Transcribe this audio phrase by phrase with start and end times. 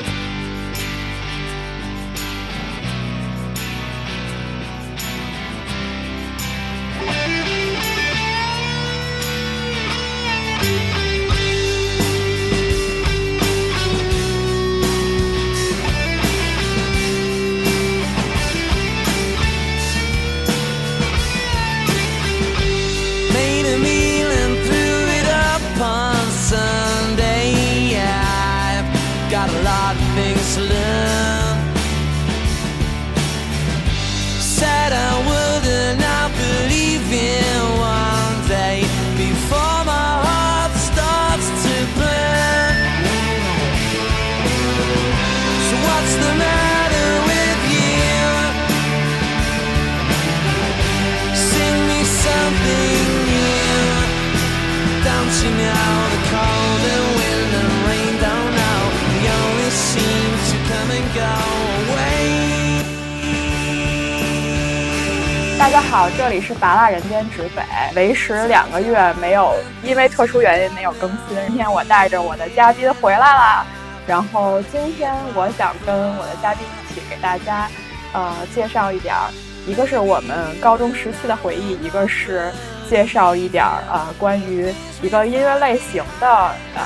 [0.00, 0.33] Bye.
[66.74, 67.62] 这里是拔蜡人间指北，
[67.94, 71.36] 为时两个月没有，因为特殊原因没有更新。
[71.46, 73.64] 今天我带着我的嘉宾回来啦，
[74.08, 77.70] 然后今天我想跟我的嘉宾一起给大家，
[78.12, 79.30] 呃，介绍一点儿，
[79.68, 82.50] 一个是我们高中时期的回忆，一个是
[82.90, 86.26] 介绍一点儿呃关于一个音乐类型的
[86.74, 86.82] 呃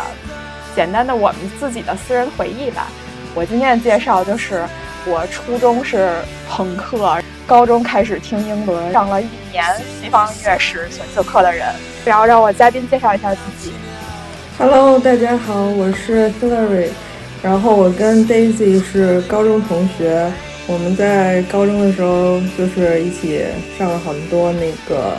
[0.77, 2.89] 简单的我们自己的私人回忆吧。
[3.35, 4.67] 我今天的介绍就是
[5.07, 6.11] 我初中是
[6.49, 9.65] 朋克，高中开始听英伦，上了一年
[10.01, 11.67] 西方音乐史选修课的人。
[12.05, 13.73] 然后让我嘉宾介绍一下自己。
[14.59, 16.89] Hello，大家好，我是 Hillary，
[17.43, 20.31] 然后我跟 Daisy 是高中同学，
[20.67, 23.45] 我们在高中的时候就是一起
[23.79, 25.17] 上了很多那个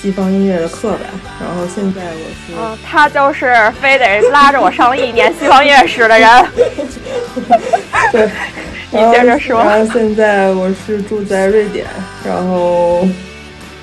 [0.00, 0.98] 西方音乐的课吧，
[1.40, 6.28] 然后现在我是、嗯，他就是非得拉着我上了一年西方音乐史的人。
[8.12, 8.30] 对，
[8.90, 11.84] 你接着说然后现在我是住在瑞典，
[12.24, 13.06] 然后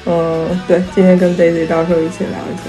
[0.06, 2.64] 嗯，对，今天跟 Daisy 到时候一起聊一下。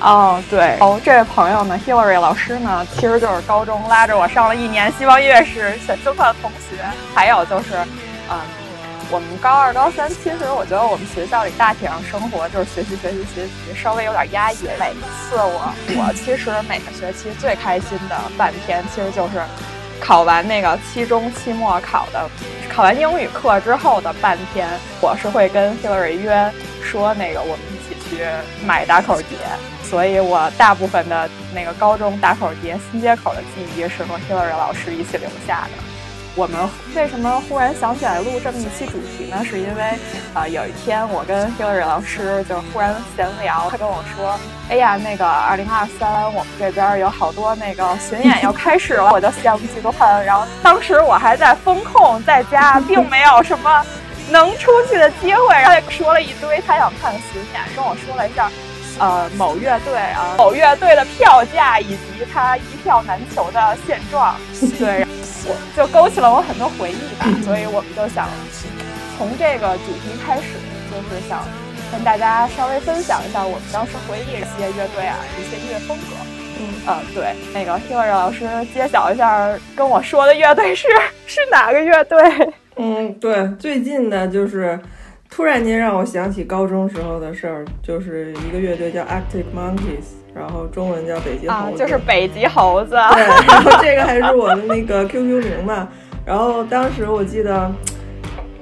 [0.00, 6.84] 哦，对，哦，这位朋友呢，Hillary 老师呢，其实就是高中拉着我上了一年西方音乐史选修课的同学。
[7.12, 7.74] 还有就是，
[8.30, 8.38] 嗯，
[9.10, 14.56] 我们高二、高三，其实我觉得我们学校里大体上生活就是学习、学习、学习，稍微有点压抑。
[14.78, 19.40] 每次我，我其实每个学期最开心的半天，其实就是
[19.98, 22.28] 考完那个期中、期末考的，
[22.68, 24.68] 考完英语课之后的半天，
[25.00, 26.52] 我是会跟 Hillary 约
[26.82, 28.26] 说那个我们一起去
[28.66, 29.38] 买打口碟。
[29.82, 35.87] 所以我大部分的那个高中打口碟新街口的记忆是和 Hillary 老师一起留下的。
[36.38, 36.56] 我们
[36.94, 39.44] 为什么忽然想起来录这么一期主题呢？
[39.44, 39.82] 是因为、
[40.34, 44.38] 呃有一天我跟音乐老师就忽然闲聊，他跟我说
[44.70, 53.84] ：“哎呀，那个二零二三我们这边有好多那个巡演要开始了，我就羡慕嫉妒恨。”然后当时我还在风控，在家，并没有什么
[54.30, 55.54] 能出去的机会。
[55.56, 58.48] 然后也说了一堆他想看的巡演，跟我说了一下。
[59.00, 64.34] 呃，某乐队啊，某乐队的票价以及他一票难求的现状，
[64.76, 65.06] 对，
[65.46, 67.26] 我就勾起了我很多回忆吧。
[67.44, 68.28] 所以我们就想
[69.16, 70.58] 从这个主题开始，
[70.90, 71.44] 就是想
[71.92, 76.16] 跟大家稍微分享一下我们当时回忆一些乐队啊，一些音乐风格。
[76.60, 78.44] 嗯呃，对，那个 Hillary 老师
[78.74, 80.88] 揭晓一下，跟我说的乐队是
[81.26, 82.18] 是哪个乐队？
[82.74, 84.78] 嗯，对，最近的就是
[85.30, 92.90] 突然间让我想起高中时候的事儿，就是一个乐队叫 Arctic Monkeys，然后中文叫北极啊猴，子，就是北极猴子。
[92.90, 95.88] 对，然后这个还是我的那个 QQ 名嘛，
[96.24, 97.70] 然后当时我记得。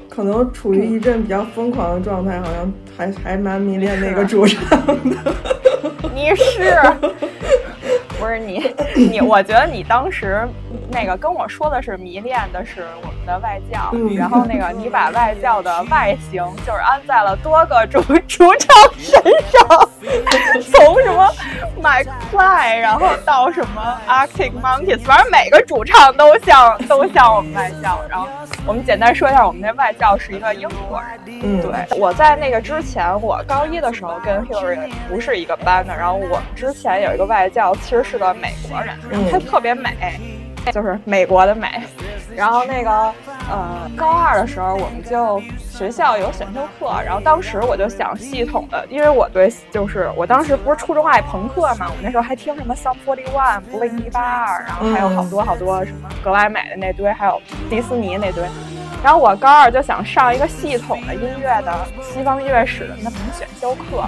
[0.09, 5.34] 可能处于一阵比较疯狂的状态，好像还还蛮迷恋那个主唱的。
[6.15, 6.75] 你是
[8.19, 9.21] 不是你你？
[9.21, 10.47] 我觉得你当时
[10.91, 19.88] 那个跟我说的是迷恋的是我们的外教，嗯然后那个你把外教的外形就是安在了多个主主唱身上，
[20.72, 21.28] 从什么
[21.82, 28.01] Mike Fly，然后到什么 Arctic Monkeys，反正每个主唱都像都像我们外教。
[28.09, 28.27] 然后
[28.66, 31.10] 我们简单说一下，我们那外教是一个英国人。
[31.42, 39.91] 嗯，对，我在那个之前，我高一的时候跟 Hillary 不是一个班的，然后我们之前有一个外教，其实是个美国人，然后她特别美，
[40.72, 41.68] 就是美国的美。
[42.34, 42.91] 然后那个
[43.50, 58.44] 呃，高二的时候，我们就学校有选修课，然后当时我就想系统的，因为我对就是我当时不是初中爱朋克嘛，我那时候还听什么 Sum Forty One、Blink 一八二，然后还有好多好多什么格莱美的那堆，还有迪斯尼那堆。
[59.04, 64.04] 然后我高二就想上一个系统的音乐的西方音乐史的那种选修课，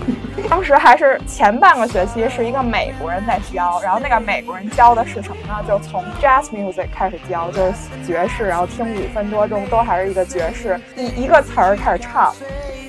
[0.50, 5.62] 当时还是前半个学期是一个美国人在教，然后那个美国人教的是什么呢？
[5.68, 7.74] 就从 jazz music 开始教，就是
[8.04, 12.34] 爵士，然后听五分多钟都还是一个爵士，一一个词儿开始唱。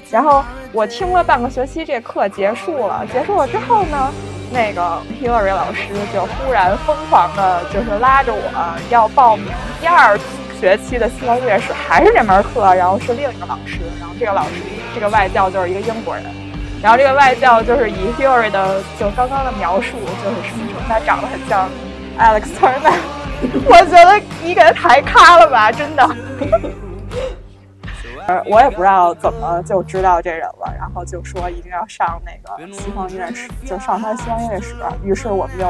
[0.10, 4.12] 然后我听了半个学期，这课结束了，结束了之后呢，
[4.52, 9.46] 那个 Hillary 老师就忽然疯狂的，就是拉着我要报名
[9.80, 10.18] 第二。
[10.60, 14.50] 学期的西方音乐史还是这门课，然后是另一个老师，然后这个老师
[14.94, 16.24] 这个外教就是一个英国人，
[16.82, 21.70] 然后这个外教就是以 Hurry 的就刚刚的描述，就是声称他长得很像
[22.20, 22.94] Alex Turner，
[23.66, 26.10] 我觉得你给他抬咖了吧，真的。
[28.46, 34.76] 我也不知道怎么就知道这人了，然后就说一定要上那个西方音乐史，就上他西方音乐史。
[35.04, 35.66] 于是我们就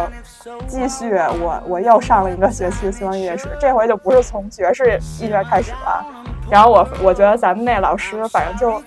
[0.68, 6.06] 继续，我我又上了一个学期西方音乐史，这回就不是从爵士音乐开始了。
[6.50, 8.82] 然后我我觉得咱们那老师反正就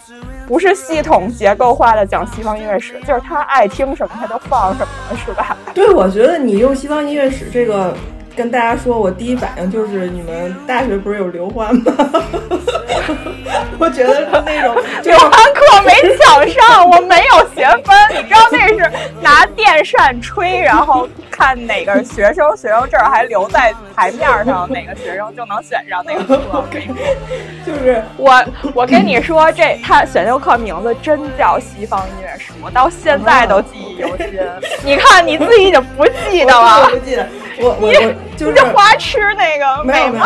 [0.47, 5.57] 不是系统结构化的讲西方音乐史，就是他爱听什么他就放什么，是吧？
[5.73, 7.95] 对，我觉得你用西方音乐史这个。
[8.35, 11.83] 跟大家说，我第一反应就是你们大学不是有刘欢吗？
[13.79, 17.97] 我觉得是那种刘欢课没抢上，我没有学分。
[18.11, 18.91] 你知道那是
[19.21, 26.65] 拿电扇吹，然后看哪个学生学生证还留在台面上，哪个学生就能选上那个课。
[27.67, 28.45] 就是我，
[28.75, 34.39] 我跟你说，这他选修课名字真叫西方音乐史，我到现在都记忆犹新。
[34.85, 36.89] 你看你自己已经不记得了？
[36.89, 37.27] 不记得。
[37.61, 37.93] 我我我
[38.37, 40.25] 就是花痴那个没有没有，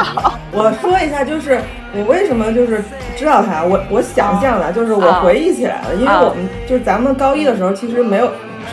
[0.52, 1.60] 我说一下，就是
[1.92, 2.82] 我为什么就是
[3.14, 8.26] 知道他，我我想象的，就是我回忆起来了，因为我们就是咱们高一的时候其实没有，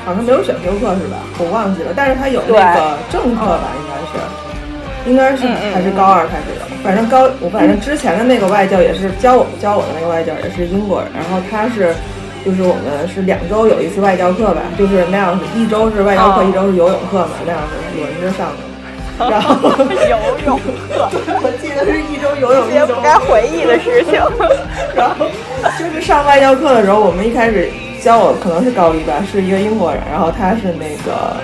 [0.06, 1.18] 好像没有选修课是吧？
[1.40, 3.70] 我忘记了，但是他有那个正课吧，
[5.06, 11.94] 应该是，应该是还是高二开始的，反正高我反正之前的那个外教也是教我教我的那个外教也是英国人，然后他是
[12.44, 17.80] 就是我们是两周有一次外教课吧，就是那样子，一周是外教课，一周是游泳课嘛，那样子。
[17.96, 18.58] 轮着上的，
[19.20, 19.56] 然后
[20.10, 21.10] 游泳课，
[21.44, 24.20] 我记得是一周游泳一周不该回忆的事情。
[24.96, 25.26] 然后
[25.78, 27.70] 就是上外教课的时候，我们一开始
[28.02, 31.38] 教我可能是高一吧，是一个英国人，然后他是那个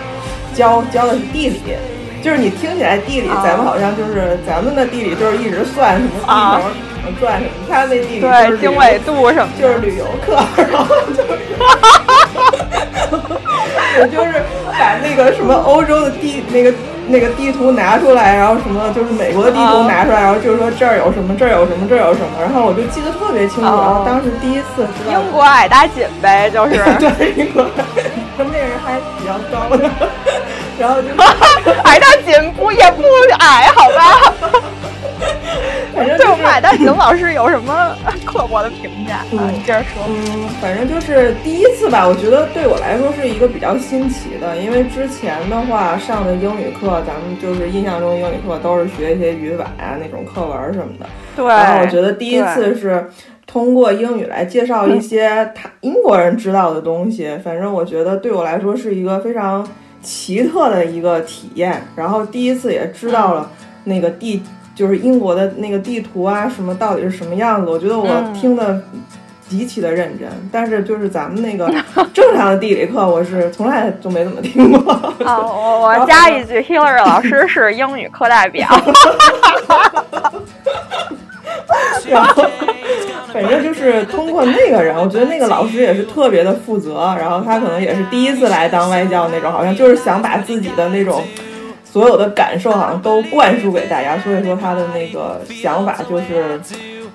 [0.53, 1.61] 教教的是地理，
[2.21, 6.69] 就是你听起来地理，咱们好像就是咱们的地理就是一直算什么地球
[7.03, 11.29] 怎么转什么，他那地理对经纬度什么，就是旅游课，然后就是。
[14.01, 14.41] 我 就是
[14.79, 16.71] 把那个什么欧洲的地那个
[17.09, 23.63] 那个地图拿出来，然后什么就是美国的地图拿出来，然后就是说这儿有什么，这儿有什么，这儿有什么，然后我就记得特别清楚。
[23.63, 27.65] 然后当时第一次知道英国矮大紧呗，就是对英国，
[28.37, 29.89] 他们那人还比较高的，
[30.79, 31.09] 然后就
[31.83, 33.03] 矮大紧不也不
[33.39, 34.33] 矮，好吧。
[36.17, 39.21] 对我们矮大紧老师有什么 刻薄的评价？
[39.31, 40.03] 嗯，接着说。
[40.07, 51.05] 嗯，反正就是第一次吧，我觉得对我来说是一个比较新奇的，因为之前的话上的英语课，咱们就是印象中英语课都是学一些语法啊那种课文什么的。
[51.35, 51.45] 对。
[51.45, 53.09] 然后我觉得第一次是
[53.45, 59.67] 通过英语来介绍一些他英国人知道的东西，反正我觉得对我来说是一个非常
[60.01, 61.83] 奇特的一个体验。
[61.95, 63.49] 然后第一次也知道了
[63.85, 64.41] 那个地。
[64.79, 67.69] 就是英国的那个地图啊，什么到底是什么样子？
[67.69, 68.81] 我觉得我听的
[69.49, 71.69] 极其的认真，但是就是咱们那个
[72.15, 74.93] 正常的地理课，我是从来就没怎么听过。
[75.25, 78.69] 啊，我我加一句，Hillary 老师是英语课代表。
[82.09, 82.45] 然后，
[83.33, 91.21] 反正就是通过那个人，我觉得那个老师也是特别的负责，然后他可能也是第一次来当外教那种，好像就是想把自己的那种。
[91.91, 96.59] 所有的感受好像都灌输给大家，所以说他的那个想法就是，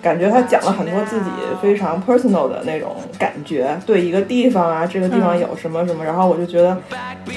[0.03, 1.31] 感觉他讲了很多自己
[1.63, 6.77] 非常 personal 的那种感觉，对一个地方啊，这个地方有什么什么，然后我就觉得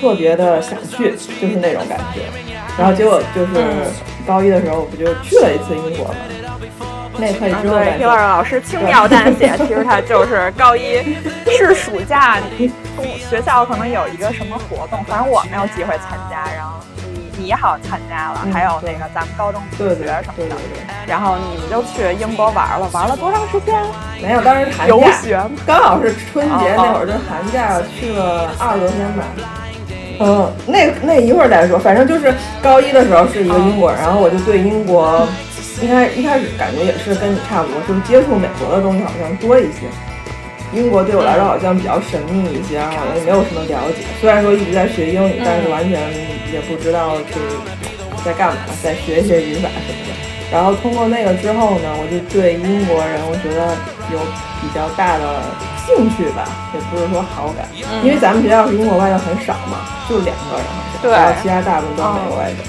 [0.02, 2.22] 特别的想去，就是那种感觉。
[2.78, 3.54] 然后结果就是
[4.26, 6.16] 高一的时候，我不就去了一次英国吗？
[7.20, 11.16] 那可以之后对，皮尔老师轻描淡写，其实他就是高一
[11.48, 12.40] 是暑假，
[13.30, 16.80] 学校可能有一个什么活动，反正我没有机会参加，然后。
[17.38, 20.56] 你好，参加了，还有那个咱们高中同学什么的，
[21.08, 23.76] 然后你们就去英国玩了，玩了多长时间？
[24.22, 29.24] 没有，当时寒假，刚好是春节那会儿，就寒假去了二十多天吧。
[30.20, 35.28] 嗯，那那一会儿再说，反正就是高一的时候是一个英国人，然后我就对英国，
[35.80, 39.86] 应该一开始感觉也是跟你差不多，就是接触美国的东西好像多一些。
[40.74, 44.04] 英国对我来说好像比较神秘一些，好像也没有什么了解。
[44.20, 46.00] 虽然说一直在学英语，但是完全
[46.52, 47.40] 也不知道是
[48.26, 50.14] 在干嘛，在学一些语法什么的。
[50.52, 53.76] 然后通过那个之后呢，我就对英国人，我觉得
[54.12, 54.20] 有
[54.62, 55.44] 比较大的
[55.86, 57.68] 兴趣吧，也不是说好感，
[58.04, 62.60] 因为咱们学校是英国外教很少嘛，就两个人好像，然后其他大部分都是美国外教。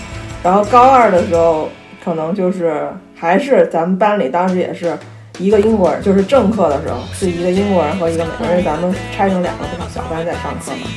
[0.42, 1.68] 然后高二的时候，
[2.04, 4.96] 可能就是还是咱们班里当时也是
[5.38, 10.88] 一个英国人，就是正课的时候是一个英国人和一个美国人，咱们拆成两个小班在上课嘛。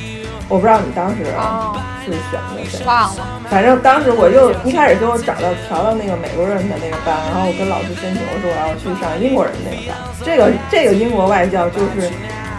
[0.48, 1.72] 我不知道你当时哦
[2.04, 3.40] 是选的谁，忘了。
[3.48, 9.96] 反正当时我就一开始给我找到调到那个美国人的那个班，然后我跟老师申请，我说我要去上英国人的那个班。
[10.24, 12.10] 这个这个英国外教就是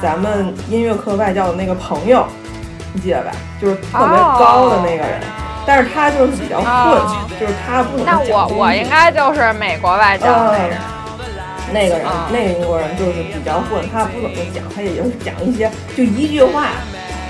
[0.01, 2.25] 咱们音乐课外教的那个朋友，
[2.93, 3.31] 你记得吧？
[3.61, 5.21] 就是特别高的那个人，
[5.67, 10.79] 但是他就是比较混，哦就是他不能那我我应该就是美国外教那人。
[11.71, 16.67] 那个人，啊那个英国人就是比较混，他不怎么讲，他也就是讲一些，就一句话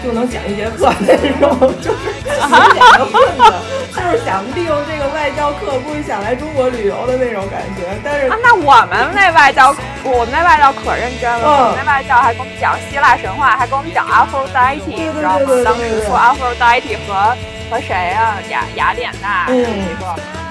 [0.04, 2.12] 就能讲一节课那种，就是
[2.44, 3.54] 明显的混子，
[3.96, 7.84] 就是想利用这个外教课，故意想来中国旅游的那种感觉。
[8.04, 9.74] 但是啊，那我们那外教，
[10.04, 11.40] 我们那外教可认真了。
[11.46, 15.63] 嗯我们那外教还给我们讲希腊神话，还给我们讲 Aphrodite，对对知道吗？
[15.63, 17.38] 当时说 Aphrodite 和
[17.70, 20.06] 和谁呀、雅雅典娜嗯是一个。
[20.06, 20.42] 然后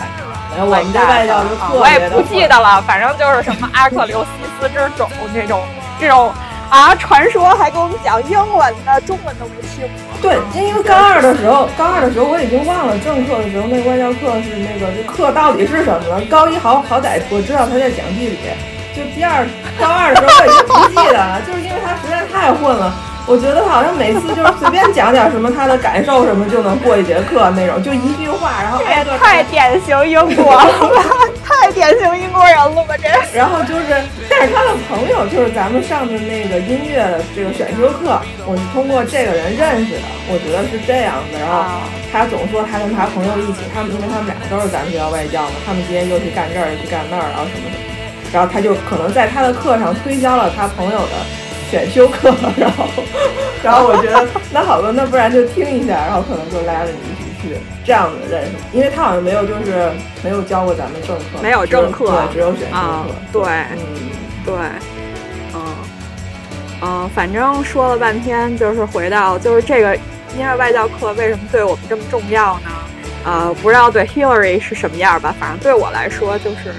[0.58, 4.28] 我们这外教就啊特别的我也不记得了，反正就是什么阿克琉西
[4.60, 5.62] 斯之种这种
[5.98, 6.32] 这种
[6.68, 10.20] 啊传说，还给我们讲英文的，中文都没听过。
[10.22, 16.20] 对，因为高二的时候，高二的时候我已经忘了正课的时候那外教课是那个这课到底是什么了。
[16.30, 18.38] 高一好好歹我知道他在讲地理，
[18.94, 19.44] 就第二
[19.80, 22.92] 高二的时候我已经不记得了，就是因为他实在太混了。
[23.24, 31.04] 我觉得他好像每次就是随便讲点什么他的感受什么就能过一节课那种，就一句话，然后这也太典型英国了吧，
[31.46, 32.94] 太典型英国人了吧？
[32.98, 33.86] 这然后就是，
[34.28, 40.06] 但是他的朋友就是咱们上的那个音乐的这个选修课，我是通过这个人认识的。
[40.28, 41.38] 我觉得是这样的。
[41.38, 41.80] 然后啊
[42.12, 47.86] 他总说他跟他朋友一起，他们因为他们两个都是咱们学校外教嘛，他们今天又去干这儿又去干那儿，然后什么什么，
[48.34, 51.14] 然后他就可能在他的课上推销了他朋友的
[51.72, 52.84] 选修课，然后，
[53.64, 59.90] 然后我觉得那好吧，那不然就听一下，然后可能就拉着你一起去这样的认识，因为他好像没有就是
[60.22, 63.78] 没有教过咱们正课，没有正课对，只有选修啊课，对嗯。
[64.44, 64.54] 对，
[65.54, 65.60] 嗯
[66.82, 72.70] 嗯，反正说了半天，就是回到就是这个音乐外教课为什么对我们这么重要呢？
[73.24, 76.74] 呃，不知道对 Hillary 是什么样吧，反正对我来说就是，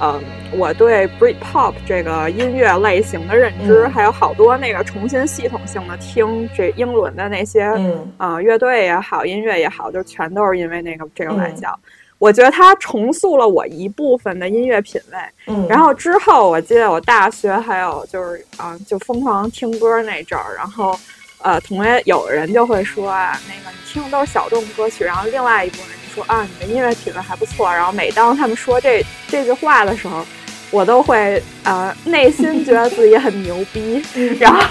[0.00, 0.20] 呃，
[0.52, 11.78] 我对 Britpop 这个音乐类型的认知，嗯还有好多那个重新系统性的听这英伦的那些嗯啊、乐队也好，音乐也好，就全都是因为那个这个外嗯。
[12.18, 15.18] 我觉得它重塑了我一部分的音乐品味。
[15.46, 20.98] 嗯，然后之后，我记得我大学还有就是啊、就疯狂听歌那阵儿，然后
[21.42, 27.72] 呃，同学有人就会说啊，那个你听的都是小众歌曲，然后另外一部分说啊，你的音乐品味还不错。
[27.72, 30.24] 然后每当他们说这这句话的时候，
[30.70, 34.02] 我都会呃内心觉得自己很牛逼，
[34.40, 34.62] 然后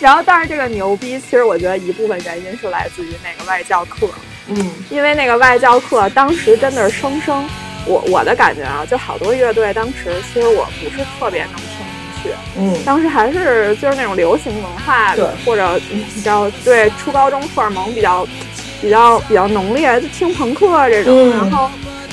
[0.00, 4.08] 然后但是这个牛逼，其实我觉得一部分原因是来自于那个外教课。
[4.48, 7.44] 嗯因为那个外教课当时真的是生生，
[7.84, 11.66] 我我的感觉啊，就好多乐队当时其实我不是特别能听
[12.22, 18.24] 进去，嗯当时还是就是那种流行文化对或者嗯比较对初高中荷尔蒙比较
[18.80, 21.70] 比较比较浓烈，就听朋克这种，嗯然后。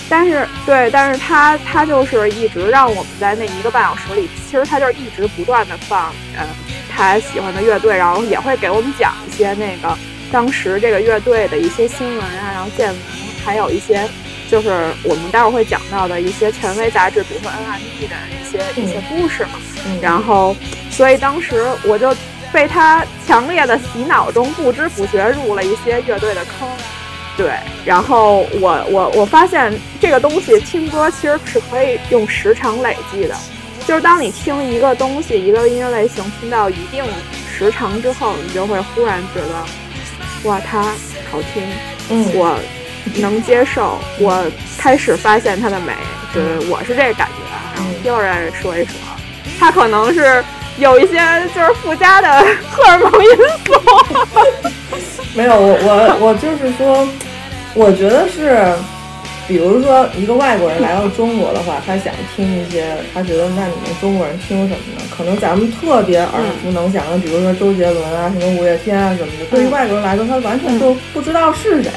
[0.10, 6.46] 但是对，但是他他就是一直让我们在那一个半小时里，其实他就是一直不断的放呃
[6.94, 9.98] 他喜欢的乐队，然后也会给我们讲一些那个
[10.32, 12.98] 当时这个乐队的一些新闻啊，然后见闻，
[13.44, 14.08] 还有一些
[14.52, 14.70] 就是
[15.04, 19.52] 我们待会儿会讲到的一些权威杂志，比如说 NME 的一些一些故事嘛。
[19.88, 20.56] 嗯，然后，
[20.92, 22.14] 所以当时我就
[22.54, 26.70] 被他强烈的洗脑中，不知不觉入了一些乐队的坑。
[27.36, 27.52] 对，
[27.84, 33.36] 然后我我我发现这个东西听歌其实是可以用时长累计的，
[33.88, 37.04] 就是当你听一个东西一个音乐类型听到一定
[37.58, 39.66] 时长之后，你就会忽然觉得，
[40.48, 40.84] 哇，它
[41.32, 41.64] 好听，
[42.10, 42.56] 嗯我
[43.16, 44.46] 能接受，我
[44.78, 45.92] 开始发现它的美，
[46.32, 47.74] 对，我是这个感觉啊。
[47.76, 48.94] 然后嗯第二人说一说，
[49.60, 50.46] 它可能是
[50.78, 51.18] 有一些
[51.54, 52.28] 就是附加的
[52.70, 53.30] 荷尔蒙因
[53.66, 54.70] 素。
[55.36, 57.08] 没有，我我我就是说，
[57.74, 58.72] 我觉得是，
[59.48, 65.02] 比如说一个外国人来到中国的话，他想听一些，他觉得那你们中国人听什么呢？
[65.16, 71.92] 可能咱们特别耳熟能详的，比如说周杰伦啊，什么五月天啊什么的，对于外国人来说，他完全都不知道是谁。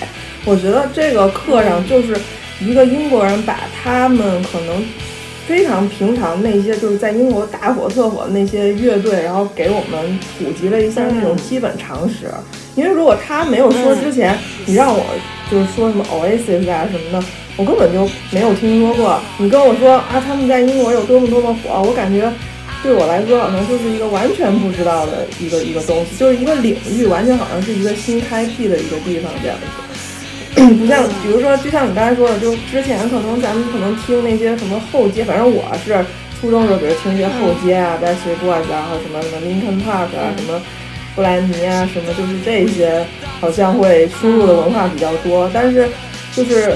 [0.46, 2.16] 我觉得这个课上就是
[2.60, 4.82] 一个英国人把他们可能
[5.46, 12.26] 非常平常那些就是在英国大火特火的那些乐队，然后给我们普及了一下那种基本常识。
[12.74, 14.36] 因为如果他没有说之前，
[14.66, 15.04] 你让我
[15.50, 17.24] 就是说什么 Oasis 啊什么的，
[17.56, 19.20] 我根本就没有听说过。
[19.38, 22.30] 你跟我说啊，他们在英国有多么多么火，我感觉
[22.82, 29.85] 对我来说好像就是一个完全不知道的一个一个东西，就是一个领域，完全好像是一个新开辟的一个地方这样子。
[30.78, 36.04] 不像，比如说，就像你刚才说的，就之前可能咱们可能听那些什么后街，反正我是
[36.40, 40.60] 初中时候，比如听一些后街啊，Backstreet Boys 啊，或者什么什么 Linkin Park 啊，什么
[41.14, 43.04] 布兰妮啊，什么就是这些，
[43.38, 45.50] 好像会输入的文化比较多。
[45.52, 45.88] 但是，
[46.34, 46.74] 就是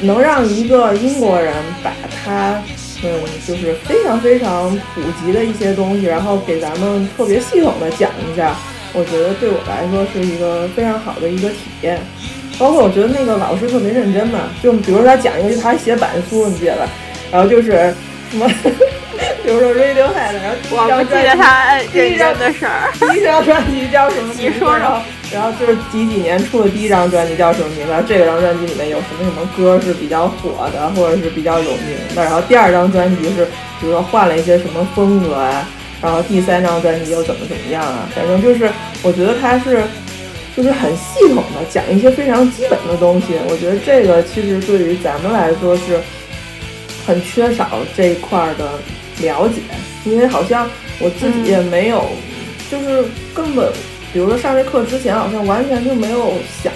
[0.00, 1.92] 能让一个英国人把
[2.24, 2.60] 他，
[3.04, 8.56] 嗯，就是非常非常普及的一些东西，然后给咱们特别系统的讲一下，
[8.92, 12.00] 我觉得对我来说是一个非常好的一个体验。
[12.58, 16.88] 包括我觉得那个老师特别认真嘛，就比如说他讲一个，他还写板书，你记得吧？
[17.30, 17.94] 然后就是
[18.30, 18.46] 什么，
[19.44, 22.90] 比如说 Radiohead，然后我不记得他认真的事儿。
[22.98, 24.32] 第一张专辑叫什么？
[24.38, 25.02] 你说说。
[25.32, 27.92] 然后就是几几年出的第一张专辑叫什么名字？
[28.06, 32.22] 这个张专辑里面有什么什么歌是比较火的，或者是比较有名的？
[32.22, 33.44] 然后第二张专辑是，
[33.80, 35.68] 比如说换了一些什么风格啊？
[36.00, 38.08] 然后第三张专辑又怎么怎么样啊？
[38.14, 38.70] 反正就是
[39.02, 39.82] 我觉得他是。
[40.56, 46.00] 就是很系统的讲一些非常基本的东西，我觉得这个其实对于咱们来说是
[47.06, 48.70] 很缺少这一块的
[49.20, 49.60] 了解，
[50.06, 50.66] 因为好像
[50.98, 52.06] 我自己也没有，
[52.70, 53.70] 就是根本，
[54.14, 56.32] 比如说上这课之前，好像完全就没有
[56.62, 56.72] 想，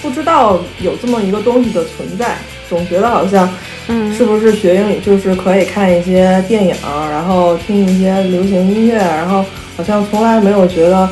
[0.00, 2.36] 不知道有这么一个东西的存在，
[2.68, 3.52] 总觉得好像，
[3.88, 6.72] 嗯，是不是学英语就是可以看一些电影，
[7.10, 9.44] 然后听一些流行音乐，然后
[9.76, 11.10] 好像从来没有觉得。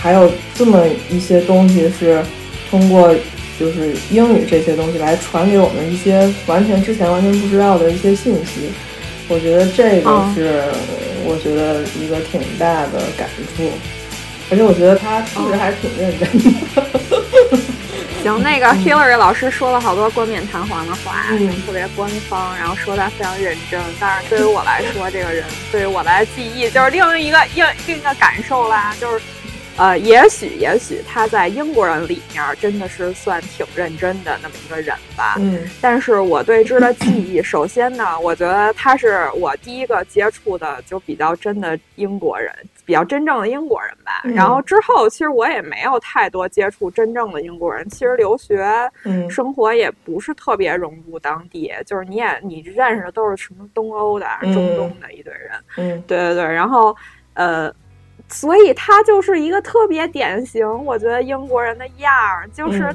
[0.00, 2.22] 还有这么一些东西是
[2.70, 3.12] 通过
[3.58, 8.70] 就是英语这些东西来传给我们一些完全之前完全不知道的一些信息，
[9.26, 10.62] 我觉得这个是
[11.24, 13.64] 我觉得一个挺大的感触，
[14.50, 16.82] 而且我觉得他其实还挺认真的。
[18.22, 21.24] 行，那个 Hillary 老师说了好多冠冕堂皇的话，
[21.66, 23.80] 特别官方，然后说他非常认真。
[23.98, 29.24] 但是对于我来说，这个人对于我来记忆就是另一个另另一个感受啦，就是。
[29.78, 35.36] 呃，也许也许他在英国人里面真的是算挺认真的那么一个人吧。
[35.38, 42.52] 嗯，但是我对之的记忆，首先呢，我觉得他是我第一个接触的就比较真的英国人，
[42.84, 44.20] 比较真正的英国人吧。
[44.34, 48.66] 然后之后其实我也没有太多接触真正的英国人，其实留学
[49.30, 55.50] 生活也不是特别融入当地，就是你也你认识的都是什么东欧的、中东的一堆人。
[55.76, 56.96] 嗯，对对对，然后
[57.34, 57.72] 呃。
[58.28, 62.94] 所以他就是一个特别典型，我觉得英国人的样儿就是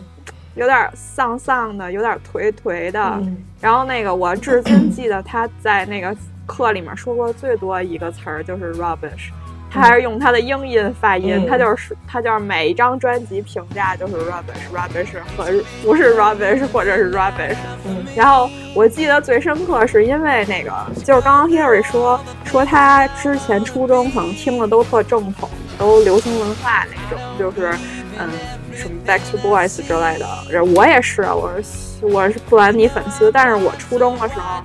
[0.55, 3.21] 有点丧丧的，有点颓颓的。
[3.59, 6.15] 然后那个我至今记得他在那个
[6.45, 9.31] 课里面说过最多一个词儿就是 rubbish。
[9.73, 15.51] 他还是用他的英音发音，他就是他就是每一张专辑评价就是 rubbish rubbish 和
[15.83, 17.55] 不是 rubbish 或者是 rubbish。
[17.85, 20.71] 嗯，然后我记得最深刻是因为那个
[21.03, 27.75] 就是刚刚 Harry 说说他之前初中可能听的都特正统，都流行文化那种，就是
[28.19, 28.29] 嗯
[28.71, 30.63] 什么 Backstreet Boys 之类的。
[30.75, 34.61] 我也是，我是我是布兰妮粉丝，但是我初中的时候。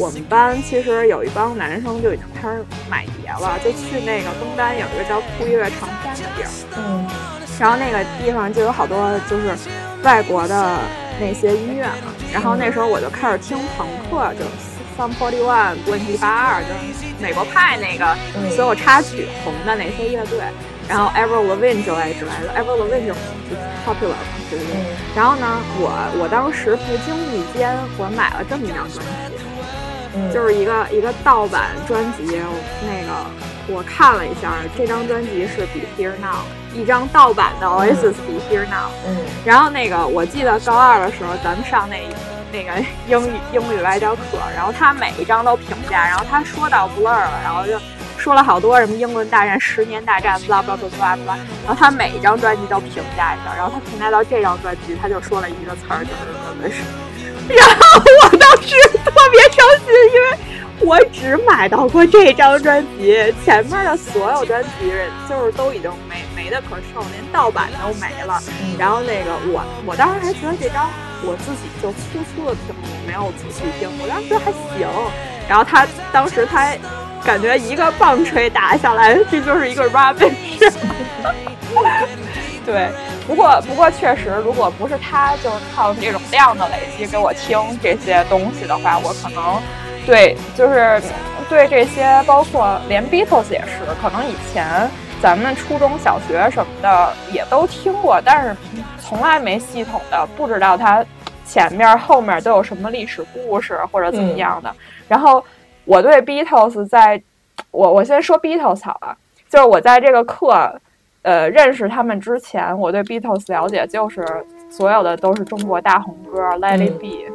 [0.00, 7.06] 我们班其实有一帮男生就已经开始买碟了，就去那个东单有一个叫酷乐长山的地儿，嗯，
[7.60, 8.96] 然后那个地方就有好多
[9.28, 9.54] 就是
[10.02, 10.78] 外国的
[11.20, 14.44] 那些音乐嘛，然后那时候我就开始听朋克，就
[14.96, 18.16] Sum Forty One、问题八二，就是美国派那个
[18.56, 20.40] 所有插曲红的那些乐队，
[20.88, 23.12] 然后 Ever Levine 之类之类的，Ever Levine 就
[23.84, 24.80] popular 嘛，对不对？
[25.14, 25.92] 然后呢，我
[26.24, 29.36] 我当时不经意间我买了这么一张专辑。
[30.32, 32.40] 就是一个一个盗版专辑，
[32.82, 33.26] 那个
[33.68, 36.42] 我看了一下，这张专辑是比 Here Now
[36.74, 38.90] 一张盗版的 Oasis 比 Here Now。
[39.06, 39.16] 嗯。
[39.44, 42.02] 然后那个我记得高二的时候，咱们上那
[42.52, 42.72] 那个
[43.06, 44.22] 英语英语外教课，
[44.56, 47.78] 然后他每一张都评价，然后他说到 Blur 了，然后就
[48.18, 51.38] 说了好多什么英伦大战、十年大战 blah blah blah blah。
[51.64, 56.10] 然后他每一张专辑都评价一下，然后他评价到这张专辑，他就说了一个词儿，就
[56.68, 56.82] 是是。
[57.56, 60.26] 然后我当时特别伤心，因为
[60.80, 64.68] 我只买到过这张专辑，前面的所有专辑
[65.28, 68.40] 就是都已经没没的可剩，连盗版都没了。
[68.78, 70.88] 然后那个我我当时还觉得这张
[71.22, 72.74] 我自己就粗粗的听，
[73.06, 74.86] 没有仔细听，我当时觉得还行。
[75.48, 76.72] 然后他当时他
[77.24, 80.72] 感觉一个棒槌打下来，这就是一个 rubbish。
[82.64, 82.88] 对，
[83.26, 89.60] 不过不过确实，如果不是他就是靠这种量的累积给我听这些东西的话，我可能
[90.06, 91.00] 对就是
[91.48, 94.88] 对这些，包括连 Beatles 也是，可能以前
[95.20, 98.56] 咱们初中小学什么的也都听过，但是
[99.00, 101.04] 从来没系统的不知道它
[101.44, 104.72] 前面后面都有什么历史故事或者怎么样的。
[105.08, 105.44] 然后
[105.84, 107.20] 我对 Beatles 在，
[107.70, 109.16] 我我先说 Beatles 好了，
[109.48, 110.80] 就是我在这个课，
[111.22, 114.24] 呃，认识他们之前，我对 Beatles 了解就是
[114.68, 117.32] 所有的都是中国大红歌，Let It Be，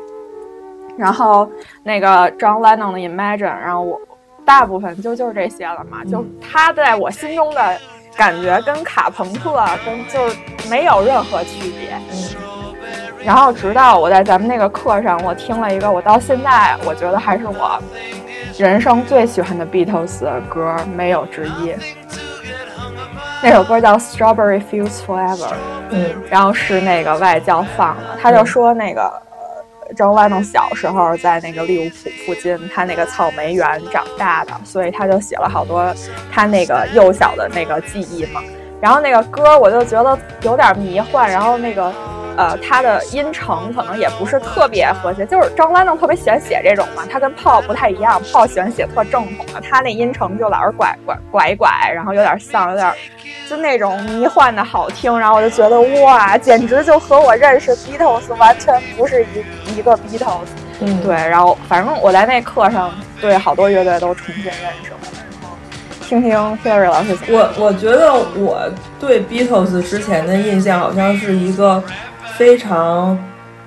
[0.98, 1.50] 然后
[1.84, 4.00] 那个 John Lennon 的 Imagine，然后我。
[4.48, 7.76] 大部分就就是这些了嘛，就他在我心中的
[8.16, 10.38] 感觉跟卡朋特跟就是
[10.70, 12.00] 没有任何区别。
[12.12, 17.82] 嗯，然后直到我在咱们那个课上，我听了一个我到现在我觉得还是我
[18.56, 21.74] 人生最喜欢的 Beatles 的歌，没有之一。
[23.46, 25.38] 那首歌叫《Strawberry Fields Forever》，
[25.92, 29.22] 嗯，然后是那个外教放的，他就说那个。
[29.96, 35.94] 张万栋小时候在那个利物浦附近，他那个草莓园长大的，所以他就写了好多
[36.32, 38.42] 他那个幼小的那个记忆嘛。
[38.82, 41.94] 然后那个歌我就觉得有点迷幻，然后那个
[42.38, 52.94] 呃他的音程可能也不是特别和谐，就是张兰能特别喜欢写这种嘛，他跟炮不太一样，炮喜欢写特正统的，他那音程就老是拐拐拐一拐，然后有点像有点。
[53.48, 60.48] 就那种迷幻的好听，然后我就觉得哇，简直就和我认识 Beatles 完全不是一一个 Beatles。
[60.80, 64.98] 嗯，对，然后反正我在那课上对好多乐队都重新认识了。
[66.02, 68.68] 听听 Harry 老师，我我觉得我
[69.00, 71.84] 对 Beatles 之前的印象好像是一个
[72.38, 73.18] 非常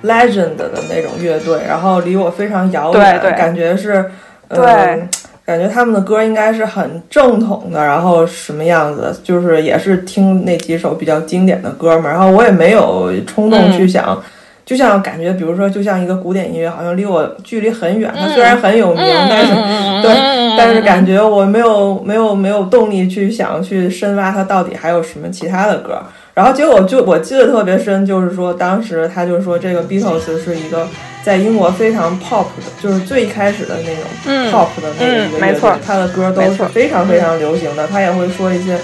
[0.04, 4.10] legend 的那种乐队，然后离我非常遥远，感觉是
[4.48, 5.06] 对。
[5.44, 12.10] 感觉他们的歌应该是很正统的，然后什么样子，就是也是听那几首比较经典的歌嘛。
[12.10, 14.22] 然后我也没有冲动去想，
[14.66, 18.12] 就像感觉，比如说，就像一个古典音乐，好像离我距离很远。
[18.14, 19.54] 它虽然很有名，但是
[20.02, 20.14] 对，
[20.58, 25.98] 但是感觉我没有没有没有动力去想去深挖它到底还有什么其他的歌。
[26.38, 30.86] 然后结果就我记得特别深，就是说当时他就说这个 Beatles 是一个
[31.20, 34.04] 在英国非常 pop 的，就是最开始的那种
[34.52, 37.88] pop 的那个一个乐队，他的歌都是非常非常流行的。
[37.88, 38.78] 他也会说一些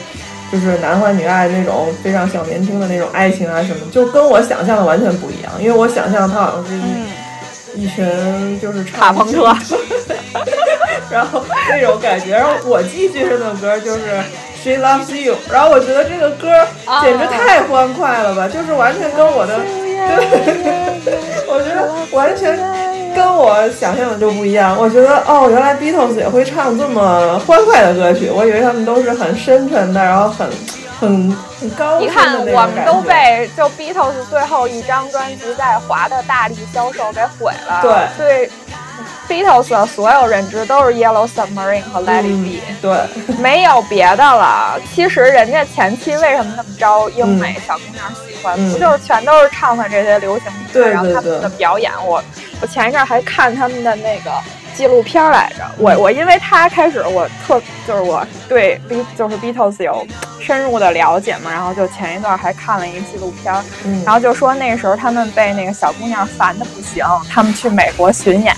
[0.51, 5.53] 就是男欢女爱那种非常小年轻的那种爱情啊什么，就跟我想象的完全不一样。
[5.61, 9.57] 因为我想象他好像是一一群就是卡朋克，
[11.09, 11.41] 然后
[11.71, 12.33] 那种感觉。
[12.33, 14.01] 然后我记忆最深的歌就是。
[14.65, 16.49] She loves you，然后我觉得这个歌
[17.03, 22.59] 简直太欢快了吧，就是完全跟我的，对， 我觉得完全
[23.15, 24.75] 跟我想象的就不一样。
[24.81, 30.49] 我觉得哦，原来 Beatles 也会唱这么欢快的歌曲，我以为他们都是很深沉的，然后很
[30.99, 32.01] 很很高。
[32.01, 37.83] 你看，我们都被就 Beatles 最后一张专辑在华的大力销售给毁了。
[37.83, 38.51] 对对。
[39.29, 44.79] Beatles 的所有认知都是 Yellow Submarine 和 Let It Be，对，没有别的了。
[44.95, 51.91] 其实人家前期为什么那么招英美小姑娘喜欢，不就是全都是唱的这些流行歌，然后他们的表演。
[52.05, 52.23] 我
[52.61, 54.31] 我前一阵还看他们的那个。
[54.75, 60.07] 纪录片来着，我我因为他开始我特就是我对 B 就是 Beatles 有
[60.41, 63.55] 深入的了解嘛，然后就前一段还看了一个纪录片，
[64.05, 68.55] 然后就说那个时候他们被那个小姑娘烦的不行，他们去美国巡演，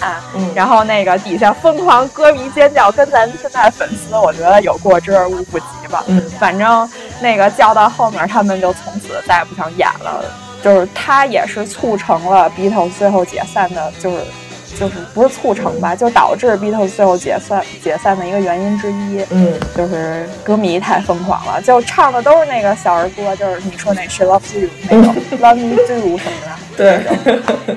[0.55, 6.03] 然后那个底下疯狂歌迷尖叫，跟咱现在粉丝我觉得有过之而无不及吧，
[6.39, 10.25] 反正那个叫到后面他们就从此再也不想演了，
[10.63, 14.17] 就是他也是促成了 Beatles 最后解散的，就是。
[14.79, 19.25] 就是不是促成吧，就导致 Beatles 最后解散解散的一个原因之一。
[19.31, 26.57] 嗯，就是歌迷太疯狂了，就唱的都是那个小儿歌，就是你说那 She Loves You 那种 Love Me Do 什么的。
[26.77, 27.01] 对，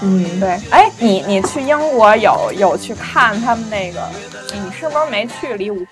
[0.00, 0.56] 嗯，对。
[0.70, 4.00] 哎，你你去英国有有去看他们那个？
[4.52, 5.86] 你是不是没去利物浦？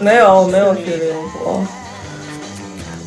[0.00, 1.66] 没有，没有去利物浦。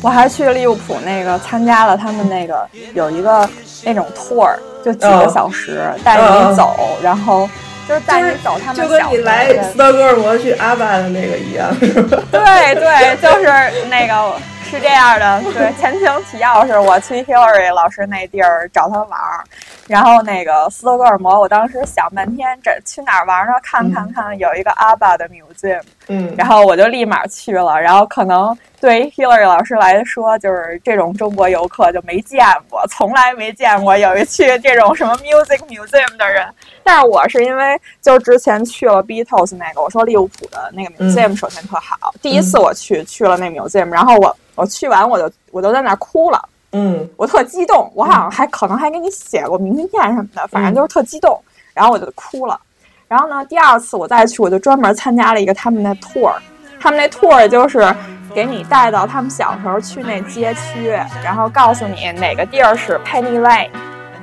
[0.02, 3.48] 我还去利物浦那个参加了他们那个有一个
[3.84, 4.54] 那种 tour。
[4.84, 7.50] 就几个小时带你走，然后
[7.88, 12.22] 就是带你走他们就跟你来斯德哥尔摩去阿巴的那个一样，是吧？
[12.30, 15.42] 对对，就是那个是这样的。
[15.52, 19.42] 对，前情提要是我去 Hillary 老师那地儿找他玩儿。
[19.88, 23.52] 然后那个斯德哥尔摩，我当时想半天，这去哪儿玩呢？
[23.62, 27.80] 看看看，有一个阿巴的 museum，嗯，然后我就立马去了。
[27.80, 36.44] 然后可能对于 Hillary 老师来说，就是这种中国游客就没见过，从来没见过有一去这种什么 music museum 的人。
[36.82, 46.48] 但是我是因为就之前去了 Beatles 那个，我说利物浦的那个 museum 首先特好，第一次我去去了那 museum，然后我我去完我就我都在那儿哭了。
[46.78, 51.40] 嗯，我特激动，我好像还可能还给你写过明信片什么的，反正就是特激动，
[51.72, 52.60] 然后我就哭了。
[53.08, 56.34] 然后呢，第二次我再去，我就专门参加了一个他们的 tour，
[56.78, 57.94] 他们那 tour 就是
[58.34, 60.90] 给你带到他们小时候去那街区，
[61.24, 63.70] 然后告诉你哪个地儿是 Penny Lane，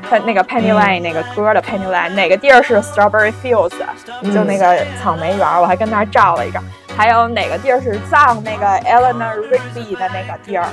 [0.07, 3.73] 他那个 Penny Lane 那个歌的 Penny Lane，哪个地儿是 Strawberry Fields，
[4.31, 6.63] 就那个草莓园，我还跟那儿照了一张。
[6.95, 10.67] 还有哪个地儿是葬那个 Eleanor Rigby 的那个地儿？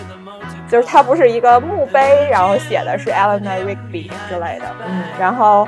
[0.69, 4.67] 就是它不是一个墓碑，然后写的是 Eleanor Rigby 之类的。
[4.87, 5.67] 嗯，然后。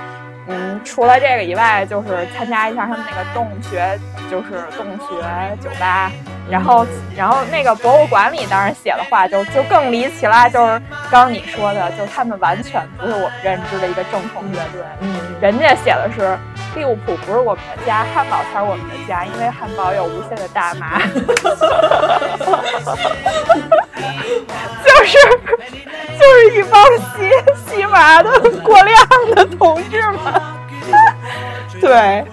[0.48, 3.96] 嗯，除了这个以外，就是参加一下他们那个洞穴，
[4.28, 5.22] 就是洞穴
[5.62, 6.10] 酒吧。
[6.50, 6.84] 然后，
[7.16, 14.82] 然后那个博物馆里当然写的话就就更离奇啦，就是刚刚你说的，就是他们完全不是我们认知的一个正统乐队。
[14.98, 16.36] 嗯，人家写的是
[16.74, 21.00] 利物浦不是我们的家，汉堡才是我们的家，因为汉堡有无限的大麻。
[24.84, 25.18] 就是
[26.18, 27.30] 就是一帮吸
[27.66, 28.30] 吸麻的
[28.62, 28.96] 过量
[29.34, 30.42] 的同志们，
[31.80, 32.24] 对，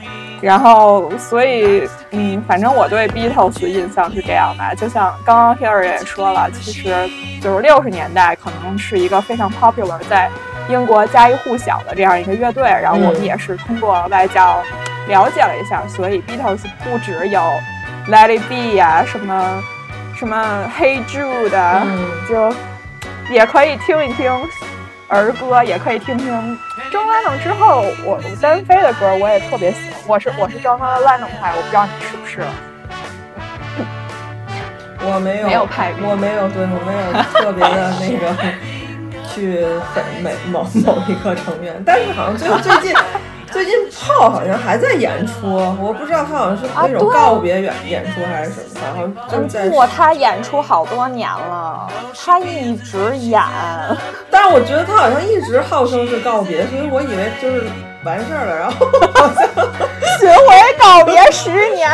[0.42, 7.10] 然后所以嗯，反正我对 Beatles 印象是这样的，就像刚刚 Harry 也说了，其实
[7.42, 10.30] 就是六十年代可能是一个非常 popular 在
[10.70, 14.64] 英国家喻户晓的这样一个乐队，然后我们也是通过外教
[15.08, 17.42] 了解了一下，所以 Beatles 不只有
[18.08, 19.62] Let It Be 呀什么。
[20.16, 21.50] 什么 Hey Jude，
[22.28, 22.54] 就
[23.30, 24.30] 也可以听一听
[25.08, 26.60] 儿歌，也可以听听
[26.92, 30.02] John Lennon 之后，我单飞的歌我也特别喜欢。
[30.10, 32.44] 我是我是 John Lennon 派，我不知道你是不是。
[35.02, 38.36] 我没有没有派，我没有对我没有特别的那个
[39.40, 42.94] 去粉每某某一个成员，但是好像最最近。
[43.52, 45.48] 最近炮好像还在演出，
[45.82, 49.68] 我不知道他好像是那种告别演演出还是什么，好像正在。
[49.68, 53.42] 不，他演出好多年了，他一直演。
[54.30, 57.64] 但是我觉得他好像一直号称是告别，所以我以为就是
[58.04, 59.48] 完事儿了，然后好像
[60.22, 61.90] 巡回告别十年，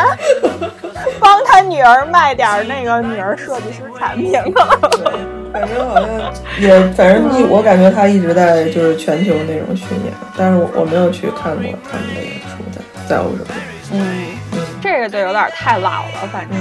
[1.18, 5.26] 帮他女儿卖点那个女儿设计师产品了。
[5.56, 13.44] 反正好像也，反正一我感觉他一直在就是全球那种巡演，但是我我没有去看过他们的演出，在在欧洲。
[13.92, 14.26] 嗯，
[14.82, 16.58] 这个就有点太老了，反正。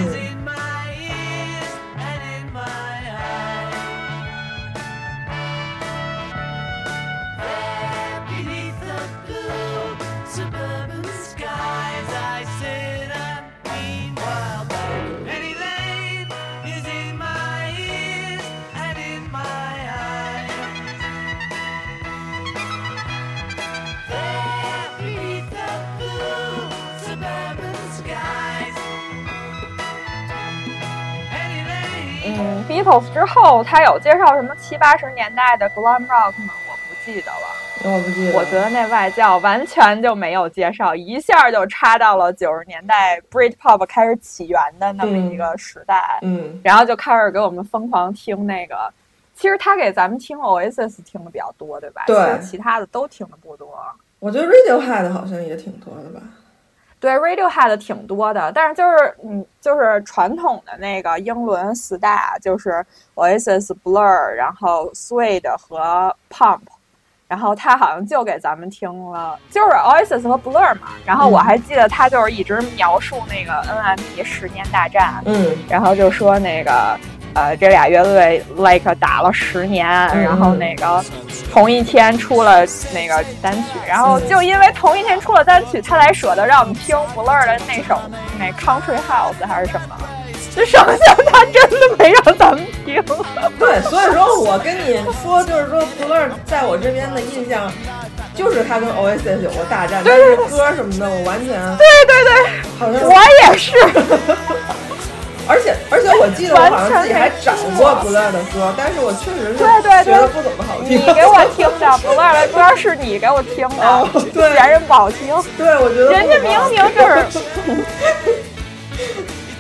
[32.86, 36.54] Beatles 之后，他有介绍什么七八十年代的 glam rock 吗？
[36.68, 37.48] 我不记得了。
[37.84, 38.38] 我不记得。
[38.38, 46.20] 我觉得那外教完全就没有介绍，一下就插到了九十年代 Britpop 开始起源的那么一个时代。
[46.22, 46.62] 嗯。
[46.64, 48.94] 然后就开始给我们疯狂听那个，
[49.34, 52.04] 其实他给咱们听 Oasis 听的比较多，对吧？
[52.06, 52.40] 对。
[52.40, 53.68] 其他的都听的不多。
[54.20, 56.22] 我觉得 Radiohead 好像也挺多的吧。
[57.00, 62.84] 对，Radiohead 挺多的，但是就是嗯，就是传统的那个英伦四大，就是
[63.16, 66.62] Oasis、Blur，然后 Suede 和 Pump，
[67.28, 70.88] 然后他好像就给咱们听了，就是 Oasis 和 Blur 嘛。
[71.06, 76.98] 然后我还记得他就是一直描述那个 NME 十年大战，嗯，然后就说那个。
[77.36, 81.04] 呃，这俩乐队 like 打了十年，然后那个
[81.52, 88.00] 同一天出了那个单曲，然后就因为同一天出了单曲，他才舍得让我们听 Blur 的那首
[88.40, 89.98] 那 Country House 还是什么，
[90.56, 93.04] 就剩下他真的没让咱们听。
[93.60, 97.70] 对，所以说我跟你说，就是说 Blur 在我这边的印象，
[98.34, 102.34] 就是他跟 Oasis 有过大战，但是歌什么的我完全对对对，
[102.80, 103.14] 好像我
[103.52, 103.74] 也是。
[105.48, 109.58] 而且而且我记得我好像自己还找过 Blur 的歌，但是我确实是
[110.04, 110.98] 觉得不怎么好听。
[110.98, 115.36] 你给我听的 Blur 的歌是你给我听的，对，别人不好听。
[115.58, 117.26] 对，我觉得人家明明就是。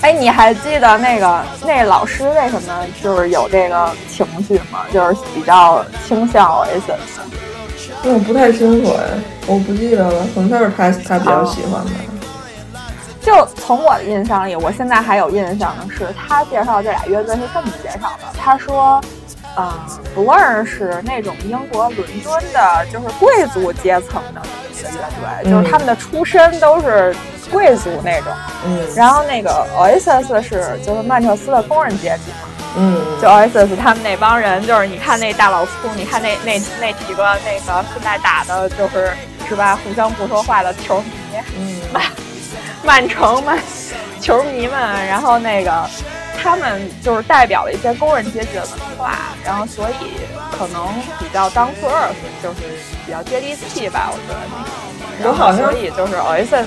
[0.02, 4.86] 哎，你还记得那个那老师为什么就是有这个情绪吗？
[4.93, 7.24] 就是比较倾向 Oasis。
[8.04, 9.04] 我不太清楚哎，
[9.48, 11.91] 我不记得了，可能就是他他比较喜欢的。
[13.26, 19.02] 就从我的印象里，我现在还有印象的是，他介绍这俩乐队是这么介绍的：他说，
[19.58, 19.74] 嗯
[20.16, 27.16] ，Blur 是那种英国伦敦的，就是贵族阶层的一个乐队，就是他们的出身都是
[27.52, 28.32] 贵族那种。
[28.64, 28.86] 嗯。
[28.96, 32.48] 然后那个 Oasis 是就是曼彻斯的工人阶级嘛。
[32.78, 33.02] 嗯。
[33.20, 39.12] 就 Oasis 他们那帮人，就是你看那大老粗，你看那那那几个那个现在打的就是
[39.50, 41.06] 是吧，互相不说话的球迷。
[41.58, 41.82] 嗯。
[42.86, 43.54] 曼城嘛，
[44.21, 45.71] 球迷们，然后那个
[46.41, 49.93] 他们就是代表了一些工人阶级的文化，然后所以
[50.58, 50.88] 可能
[51.19, 52.62] 比较 down to earth，就是
[53.06, 55.30] 比较接地气吧，我觉得。
[55.30, 56.65] 我好像所以就是 Oasis，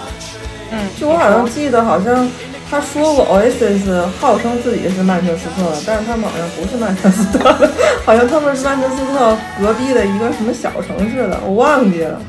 [0.70, 2.28] 嗯，就我好像记得，好像
[2.70, 7.70] 他说过 Oasis 号称自己是曼彻斯特的，但是他们好像不是曼彻斯特的，
[8.06, 12.20] 好像他们是曼彻斯特隔壁的一个什么小城市的，我忘记了。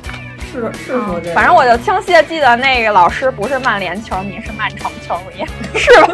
[0.51, 5.45] 是是说这个，反正我就清晰的记得那个老师不是曼联球迷，是曼城球迷，
[5.77, 6.13] 是吧？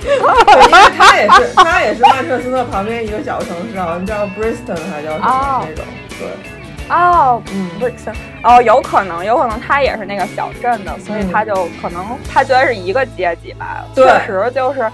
[0.00, 5.84] 对，因为他也是他也是曼彻斯特旁边一个小城市，好像叫 Bristol 还叫什么那种，
[6.18, 6.28] 对。
[6.88, 7.68] 哦，嗯
[8.44, 13.84] 哦，有可能，有可能他也是那个小镇的，所以他就可能他觉得是一个阶级吧。
[13.92, 14.88] 对确实就是，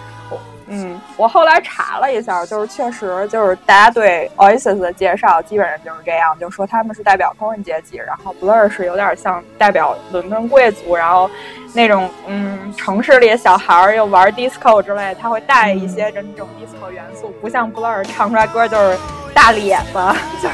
[0.75, 11.31] 嗯，我后来查了一下，就是确实就是大家对 Oasis 的介绍基本上就是这样，就说他们是代表工人阶级，然后 Blur 是有点像代表伦敦贵族，然后
[11.75, 18.99] 那种嗯城市里的小孩儿又玩 disco 之类，他会带一些这种 disco 元素，不像 Blur 唱出来歌就是
[19.35, 20.49] 大咧子，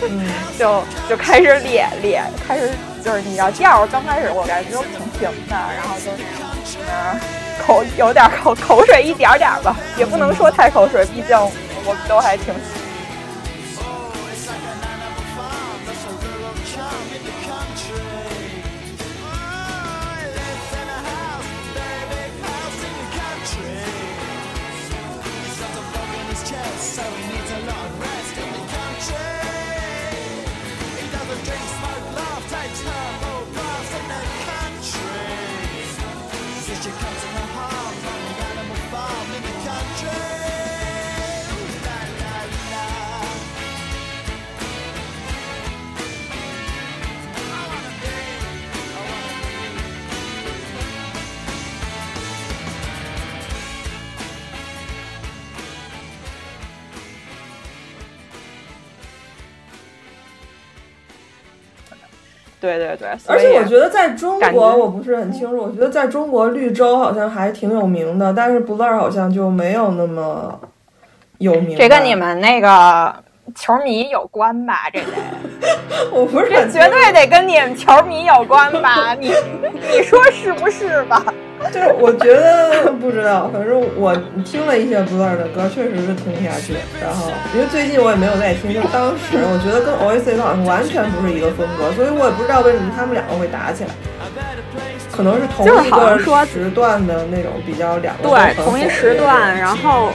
[0.58, 2.70] 就，就开始咧咧，开始
[3.04, 6.10] 就是你知道调刚开始我感觉都挺平的，然后就
[6.88, 7.20] 嗯
[7.66, 12.54] 口有点口口水一点点吧，也不能说太口水，毕竟我们都还挺。
[62.66, 70.58] 对对对，而且我觉得在中国我不是很清楚，我觉得在中国绿洲好像还挺有名的，但是 Blur 好像就没有那么
[71.38, 71.78] 有名。
[71.78, 73.14] 这跟你们那个
[73.54, 74.90] 球迷有关吧？
[74.92, 75.06] 这得
[76.10, 79.14] 我不是这很绝对得跟你们球迷有关吧？
[79.14, 79.32] 你
[79.92, 81.22] 你说是不是吧？
[81.72, 86.74] 就是我觉得不知道，反正我听了一些 Blur 的歌，确实是听不下去。
[87.00, 93.90] 然后因为最近我也没有再听，就当时我觉得跟 Oasis 好像完全不是一个风格，所以我也不知道为什么他们两个会打起来。
[95.10, 100.10] 可能是同一个时段的那种比较两个对，同一时段，然后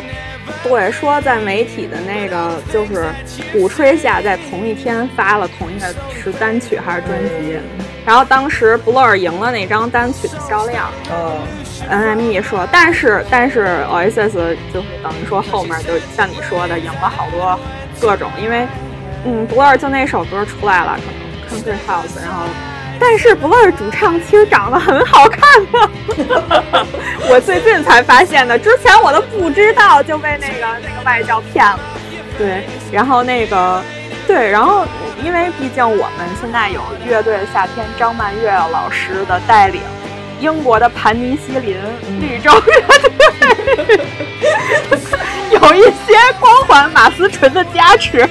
[0.63, 3.05] 对说在媒体的那个就是
[3.51, 7.57] 鼓吹下，在同一天发了同一个是单曲还是专辑，
[8.05, 11.37] 然后当时 Blur 赢了那张单曲的销量哦
[11.89, 14.31] ，，NME 说，但是但是 Oasis
[14.73, 17.59] 就是等于说后面就像你说的赢了好多
[17.99, 18.67] 各种，因为
[19.25, 20.99] 嗯 Blur 就那首歌出来了，
[21.47, 22.43] 可能 Country House，然后。
[23.03, 26.85] 但是 Blur 主唱其实长得很好看的，
[27.31, 31.79] 我最近才发现的，之前我都不知道，就被那个那个外教骗了。
[32.37, 33.81] 对，然后那个
[34.31, 34.85] 对，然后
[35.21, 39.81] 因为毕竟我们现在有乐队的夏天张曼月老师的带领，
[40.39, 41.75] 英国的盘尼西林
[42.17, 42.61] 绿洲乐
[43.75, 43.99] 队
[45.51, 48.25] 有一些光环马思纯的加持。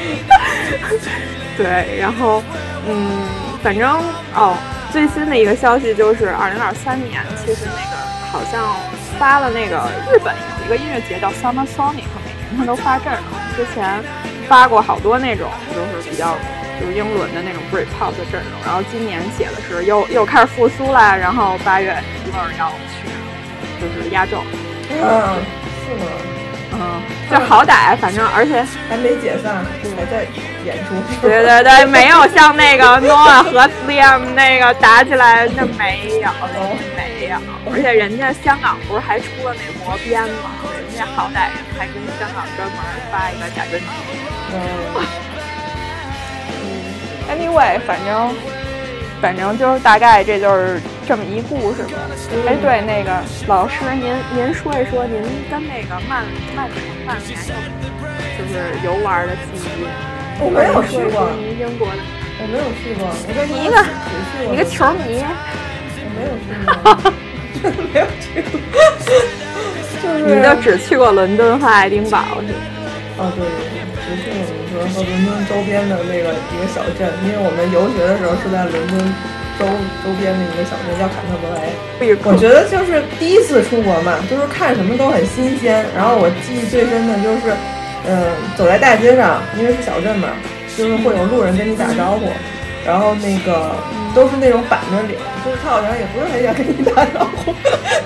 [1.58, 2.42] 对，然后
[2.88, 3.28] 嗯，
[3.62, 3.86] 反正
[4.34, 4.56] 哦，
[4.90, 7.96] 最新的一个消息就是二零二三年，其实那个
[8.32, 8.74] 好像
[9.18, 13.22] 发了那个日本有一个音乐节叫 Summer Sonic，每年他都发阵容，
[13.54, 14.02] 之前
[14.48, 16.36] 发过好多那种就是比较
[16.80, 23.08] 就是英伦的那种 Britpop 的阵容，然后今年写的是又又开始复苏啦，然后八月一会儿要去
[23.80, 24.42] 就是压轴，
[24.90, 25.38] 嗯，
[25.86, 26.06] 是吗？
[26.74, 29.62] 嗯，就好歹反正而且还没解散，
[29.94, 30.26] 还在
[30.64, 30.94] 演出。
[31.20, 36.30] 对对对，没有像那个 Noah 和 Liam 那个打起来，那没有，
[37.66, 40.50] 而且人家香港不是还出了那魔鞭吗？
[40.88, 42.76] 人家好歹还跟香港专门
[43.10, 43.86] 发一个假专辑。
[44.52, 44.56] 嗯，
[46.60, 46.64] 嗯
[47.32, 48.34] ，anyway，反正
[49.20, 51.98] 反正就是大概这就是这么一故事吧。
[52.46, 56.76] 哎，对，那个老师，您您说一说您跟那个曼曼城
[57.06, 57.54] 曼联有
[58.36, 58.54] 就是
[58.84, 59.86] 游玩的记忆。
[60.38, 62.02] 我没有去过英国的。
[62.42, 65.81] 我没有去过，我跟你一个只去过你个球迷，我
[66.16, 66.68] 没有去过，
[67.62, 68.60] 真的没有去过，
[70.02, 72.58] 就是你就只去过伦敦和爱丁堡是吧？
[73.18, 78.98] 哦，对对对，只去过伦敦和伦敦周边的那个一个小镇，因为我们游学的时候是在伦敦
[79.58, 79.66] 周
[80.02, 81.72] 周边的一个小镇叫坎特伯雷。
[82.24, 85.84] 我觉得就是第一次出国嘛，就是看什么都很新鲜。
[85.94, 87.54] 然后我记忆最深的就是，
[88.08, 90.28] 嗯，走在大街上，因为是小镇嘛，
[90.76, 92.26] 就是会有路人跟你打招呼，
[92.86, 93.74] 然后那个。
[94.14, 97.54] 都是那种板着脸，就是他好像也不是很想跟你打招呼，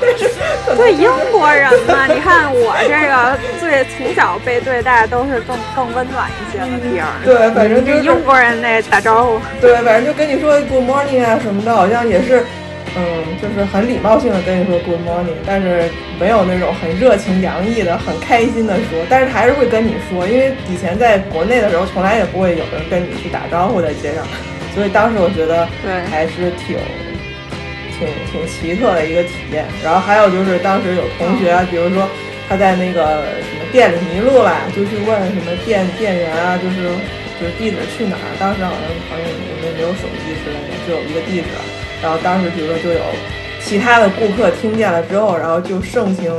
[0.01, 0.31] 但是
[0.77, 7.11] 对英国人嘛，你看我这个最从小被对待都是更更温暖一些的地儿。
[7.25, 9.41] 对，反正就是英国人那打招呼。
[9.61, 12.45] 对，反正就跟你说 Good morning 啊什么的，好像也是，
[12.95, 13.03] 嗯，
[13.43, 24.23] 就是很礼貌性的跟你说 Good morning，但是没有那种很热情洋溢的、很开心的说，但是还是会跟你说，因为以前在国内的时候，从来也不会有人跟你去打招呼在街上。
[24.77, 25.67] 所以当时我觉得
[26.13, 26.77] 还是挺
[27.97, 29.65] 挺挺奇特的一个体验。
[29.83, 32.05] 然后还有就是当时有同学啊，比如说
[32.47, 36.93] 他在那个什么店里迷路了，就去问什么店店员啊，就是
[37.41, 38.29] 就是地址去哪儿。
[38.39, 41.49] 当时好像好像也没没有手机之类的，就有一个地址。
[42.05, 43.01] 然后当时比如说就有
[43.65, 46.31] 其他的顾客听见了之后，然后就盛情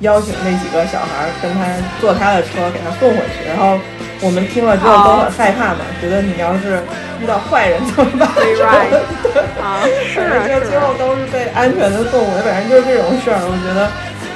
[0.00, 3.44] 邀请那几个小孩跟他坐他的车给他送回去。
[3.46, 3.76] 然后。
[4.20, 6.80] 我们听了之后都很害怕嘛，觉得你要是
[7.20, 8.28] 遇到坏人怎么办？
[9.60, 12.40] 啊，是就最后都是被安全的送回。
[12.42, 13.90] 反正就是这种事儿，我觉得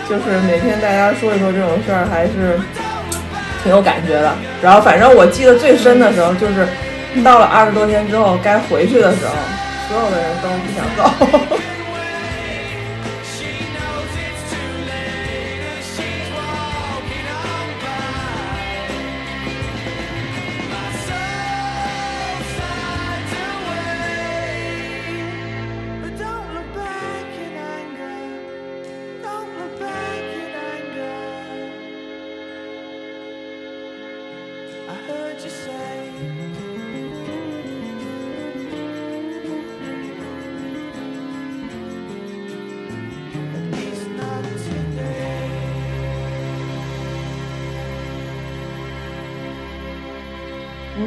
[0.09, 2.61] 就是每天大家说一说这种事儿，还是
[3.63, 4.33] 挺有感觉的。
[4.63, 6.67] 然后反正我记得最深的时候，就是
[7.25, 9.33] 到了二十多天之后该回去的时候，
[9.89, 11.03] 所有的人都不想走。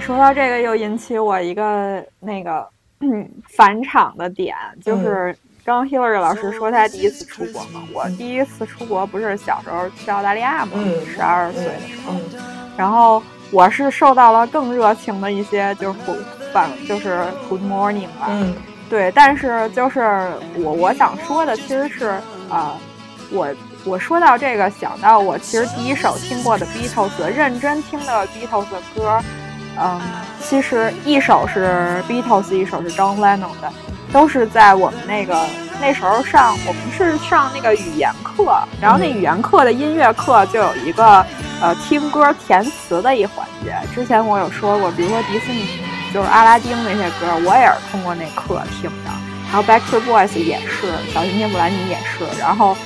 [0.06, 2.68] 说到这个，又引起我一个那个
[3.48, 5.34] 返场的点，就是
[5.64, 7.82] 刚刚 Hillary 老师说他第一次出国嘛。
[7.94, 10.72] 我第一次出国不是小时候去澳大利亚嘛，
[11.08, 12.16] 十二岁的时候，
[12.76, 16.00] 然后我是受到了更热情的一些，就是
[16.52, 18.30] 反就是 Good morning 吧，
[18.90, 19.10] 对。
[19.16, 20.02] 但是就是
[20.58, 22.78] 我我想说的其实是啊，
[23.32, 23.48] 我
[23.86, 29.22] 我说到这个想到我其实第一首听过的 Beatles 认真听的 Beatles 的歌。
[29.80, 30.00] 嗯，
[30.42, 33.72] 其实一首是 Beatles，一首是 John Lennon 的，
[34.12, 35.46] 都是在我们那个
[35.82, 41.26] 那时候上，我们是上那个语言课，然后那语言课的音乐课就有一个
[41.60, 43.76] 呃听歌填词的一环节。
[43.96, 45.66] 之前我有说过，比如说迪士尼
[46.14, 49.12] 就是阿拉丁那些歌，我也是通过那课听的。
[49.52, 52.40] 然后 Backstreet Boys 也是，小甜甜布兰妮也是。
[52.40, 52.78] 然后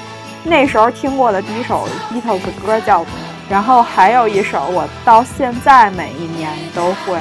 [0.43, 3.05] 那时候听过的第一首 Beatles 歌叫。
[3.50, 7.18] 然后还有一首，我到现在每一年都会，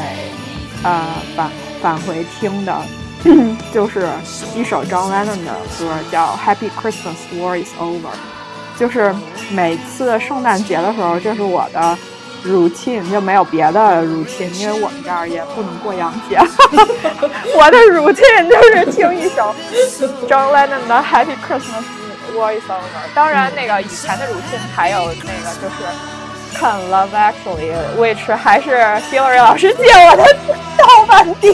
[0.83, 1.07] 呃，
[1.37, 1.49] 返
[1.81, 2.77] 返回听的，
[3.73, 4.09] 就是
[4.55, 8.01] 一首 John Lennon 的歌，叫《Happy Christmas War Is Over》。
[8.79, 9.15] 就是
[9.53, 11.97] 每次圣诞节的时候，这是我的
[12.45, 16.37] routine，就没有别的 routine，因为我们这儿也不能过洋节。
[17.57, 19.55] 我的 routine 就是听一首
[20.27, 21.85] John Lennon 的《Happy Christmas
[22.35, 22.81] War Is Over》。
[23.15, 26.16] 当然，那个以前的 routine 还有那个就是。
[26.59, 28.71] 看 Love Actually，which 还是
[29.11, 30.25] Hillary 老师借我的
[30.79, 31.53] 盗版碟。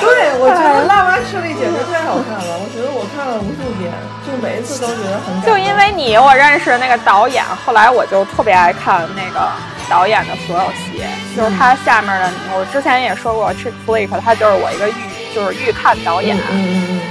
[0.00, 3.90] 对，我觉得 Love Actually 简直太好看了，我觉得我看了无数遍，
[4.26, 5.40] 就每一次都觉得很。
[5.42, 9.48] 就因为你，我认识那个导演，后来我就特别爱看那个
[9.88, 11.02] 导演的所有戏，
[11.34, 16.36] 就是他下面的，我之前也说过 Chick Flick，他就是我一个预，就是预看导演，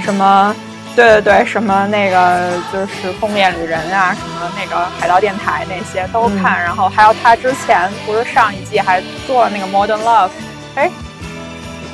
[0.04, 0.54] 什么。
[0.96, 10.28] 对对对，什么那个就是《封面旅人》啊，什么那个《海盗电台》那些都看，然后还有他之前不是上一季还做了那个《Modern Love》，
[10.74, 10.90] 哎，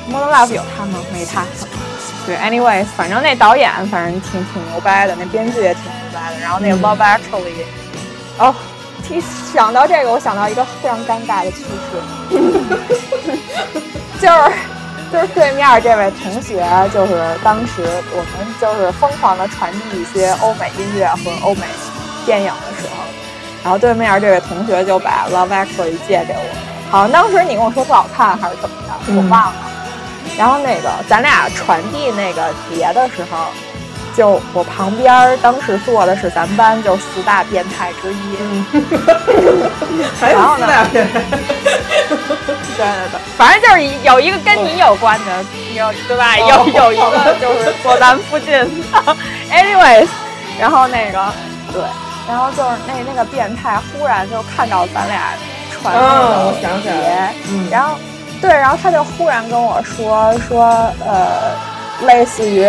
[0.11, 0.99] 《Modern Love》有他吗？
[1.13, 1.43] 没他。
[2.25, 6.39] 对，anyways，反正那导演反正挺挺牛掰的，那编剧也挺牛掰的。
[6.41, 7.63] 然后那个《Love Actually》，
[8.39, 8.53] 哦，
[9.07, 9.21] 提
[9.53, 12.01] 想到这个，我想到一个非常尴尬的趋势，
[14.19, 14.76] 就是。
[15.11, 17.81] 就是对面这位同学，就是当时
[18.11, 21.61] 我们就是疯狂的传递一些欧美音乐和欧美
[22.25, 23.03] 电影的时候，
[23.63, 29.53] 然后对面这位同学就把《Love Actually》借给我，好像当时你跟我说不好看还是怎么的，我忘了。
[30.37, 33.47] 然后那个咱俩传递那个碟的时候，
[34.17, 38.65] 就我旁边当时坐的是咱们班就四大变态之一，嗯，
[40.19, 41.21] 还有四大变态，
[42.09, 45.45] 对对对，反正就是有一个跟你有关的，
[45.75, 46.35] 有对吧？
[46.35, 48.51] 有有一个就是坐咱附近
[48.91, 49.15] 的，
[49.53, 50.07] anyways，
[50.59, 51.31] 然后那个
[51.71, 51.83] 对，
[52.27, 55.33] 然后就是那那个变态忽然就看到咱俩
[55.71, 56.89] 穿那个鞋，
[57.51, 57.95] 嗯，然后
[58.41, 60.65] 对，然后他就忽然跟我说说
[61.05, 61.55] 呃，
[62.07, 62.65] 类似于。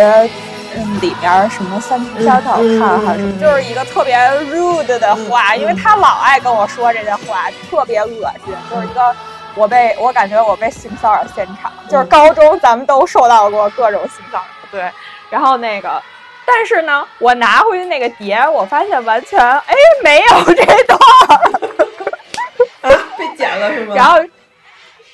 [0.75, 4.17] 嗯，里边什么三级片特好看还是什么，就是一个特别
[4.51, 9.15] rude 的话，因为他老爱跟我说这些话，特别恶心，就是一个
[9.55, 14.91] 我被我感觉我被性骚扰现场，就是高中咱们都受到过各种性骚扰，对，
[15.29, 16.01] 然后那个，
[16.45, 20.99] 但是呢，我拿回去那个碟，我发现完全哎没有这段，
[22.81, 23.93] 啊，被剪了是吗？
[23.97, 24.17] 然后。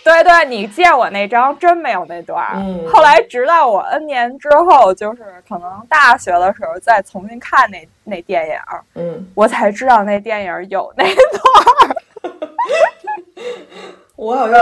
[0.05, 2.45] 对对，你借我那张真没有那段。
[2.57, 8.55] 嗯，后来直到我 N 年之后，就是可能大学的时候再重新看那那电影，
[8.93, 11.15] 嗯，我才知道那电影有那段。
[14.15, 14.57] 我好像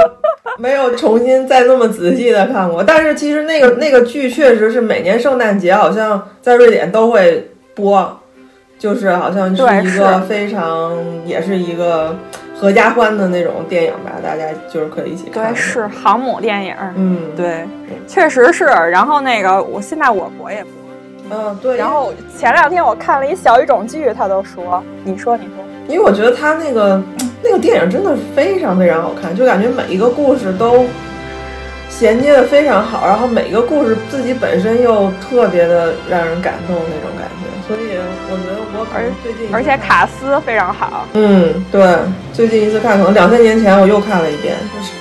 [0.58, 8.18] 没有重新再那么仔细的看过，但是其实那个那个剧确实是每年圣诞节好像在瑞典都会播，
[8.80, 12.16] 就是好像是一个非常也是一个。
[12.64, 15.52] 合家欢的那种电影吧，大家就是可以一起看。
[15.52, 16.74] 对，是航母电影。
[16.96, 17.68] 嗯，对，
[18.08, 18.64] 确实是。
[18.64, 20.72] 然后那个，我现在我国也播。
[21.30, 21.76] 嗯，对。
[21.76, 25.56] 然后前两天我看了一小语种剧，他都说，你说，你说。
[25.90, 27.04] 因为我觉得他那个
[27.44, 30.86] 那个电影真的非常非常好看，就感觉每一个故事都
[31.90, 37.53] 衔接的非常好，然后每一个故事自己本身又特别的让人感动那种感觉。
[37.68, 37.98] 所以
[38.30, 41.08] 我觉得我可能最近，而且卡斯非常好。
[41.14, 41.98] 嗯，对，
[42.34, 44.92] 最近一次看可能两三年前我又看了一遍，就是，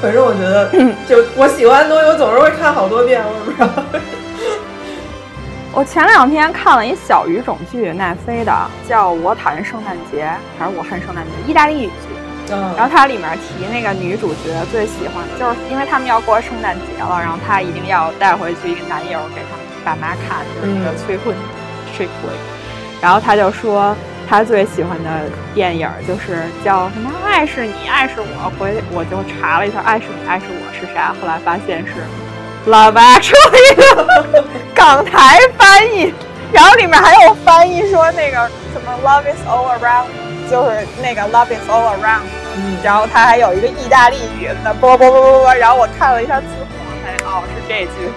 [0.00, 0.70] 反正我觉得，
[1.06, 3.68] 就我喜欢的东西，我总是会看好多遍，我也不知道。
[5.74, 8.52] 我前两天看了一小语种剧，奈飞的，
[8.88, 10.24] 叫《我讨厌圣诞节》
[10.58, 12.08] 还是《我恨圣诞节》，意大利语剧。
[12.48, 21.34] 然后它里面提那个女主角最喜欢，就是因为他们要过圣诞节了，然后她一定要带回去一个男友给他们爸妈看，就是一个催婚。
[23.00, 23.96] 然后他就说
[24.28, 25.10] 他最喜欢的
[25.52, 28.52] 电影就是叫什么“爱是你，爱是我”。
[28.56, 31.14] 回我就查了一下，“爱是你，爱是我”是啥？
[31.20, 31.94] 后来发现是
[32.70, 33.74] 《Love Actually》
[34.74, 36.14] 港台翻译。
[36.52, 40.06] 然后里面还有翻译说那个什么 “Love is all around”，
[40.48, 42.22] 就是那个 “Love is all around”。
[42.56, 42.76] 嗯。
[42.82, 45.54] 然后他还有一个意大利语的，啵啵啵啵啵。
[45.54, 46.64] 然后我看了一下字幕，
[47.04, 48.10] 才哦是这句，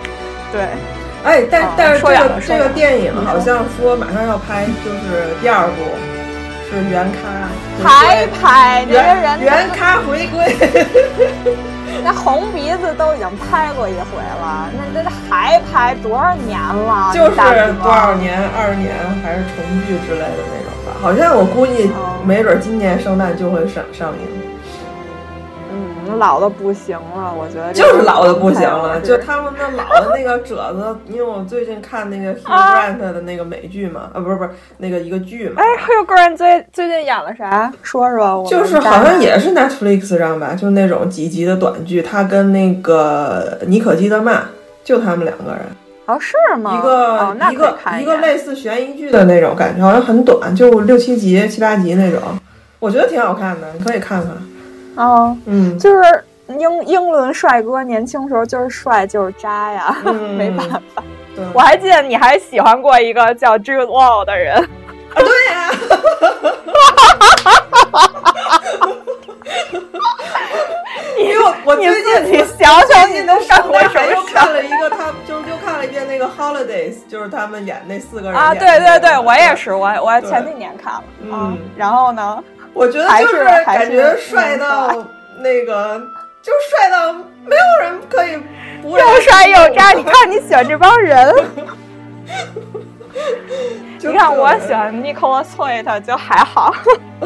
[0.52, 0.68] 对。
[1.24, 5.74] 哎，但但是这个这个电影好像说马上要拍，就是第二部，
[6.70, 7.20] 是原咖
[7.84, 10.56] 还拍那个人原咖回归。
[12.04, 17.12] 那红鼻子都已经拍过一回了，那那还拍多少年了？
[17.14, 17.36] 就是
[17.84, 20.98] 多少年，二十年还是重聚之类的那种吧？
[21.00, 21.92] 好像我估计，
[22.26, 24.51] 没准今年圣诞就会上上映。
[26.18, 35.62] 老的不行了，我觉得就是老的不行了，就他们那老的那个褶子，因为我最近看那个 Hugh Grant 的那个美剧嘛，啊，不是不是那个一个剧嘛。
[35.62, 37.72] 哎，Hugh Grant 最最近演了啥？
[37.82, 38.46] 说说。
[38.50, 44.44] 就是好像也是 Netflix 上吧，就那种几集的短剧，他跟那个妮可基德曼，
[44.84, 45.62] 就他们两个人。
[46.08, 46.78] 哦，是吗？
[46.78, 52.22] 一个一个一个类似悬疑剧的那种感觉，好像很短，就六七集、七八集那种，
[52.80, 54.32] 我觉得挺好看的，你可以看看。
[54.96, 59.96] 哦，嗯，就是英英伦帅哥，年轻时候就是帅就是渣呀，
[60.38, 60.82] 没办法。
[61.54, 64.68] 我还记得你还喜欢过一个叫 Jude Law 的人，啊，
[65.16, 65.72] 对呀，
[71.18, 74.06] 因为我我最近你想想你都干过什么？
[74.12, 82.44] 又看了一个，他就是又看了一遍那个 Holidays，就是他们演那四个人啊，对对对，我也是，我我前几年看了，嗯，然后呢？
[82.74, 85.06] 我觉得就是感觉帅到
[85.40, 86.00] 那个，
[86.42, 88.38] 就帅到没有人可以
[88.82, 89.92] 不又帅又渣。
[89.92, 91.34] 你看你喜欢这帮人，
[94.00, 96.74] 你看我喜欢 Nicholas Hoult 就还好。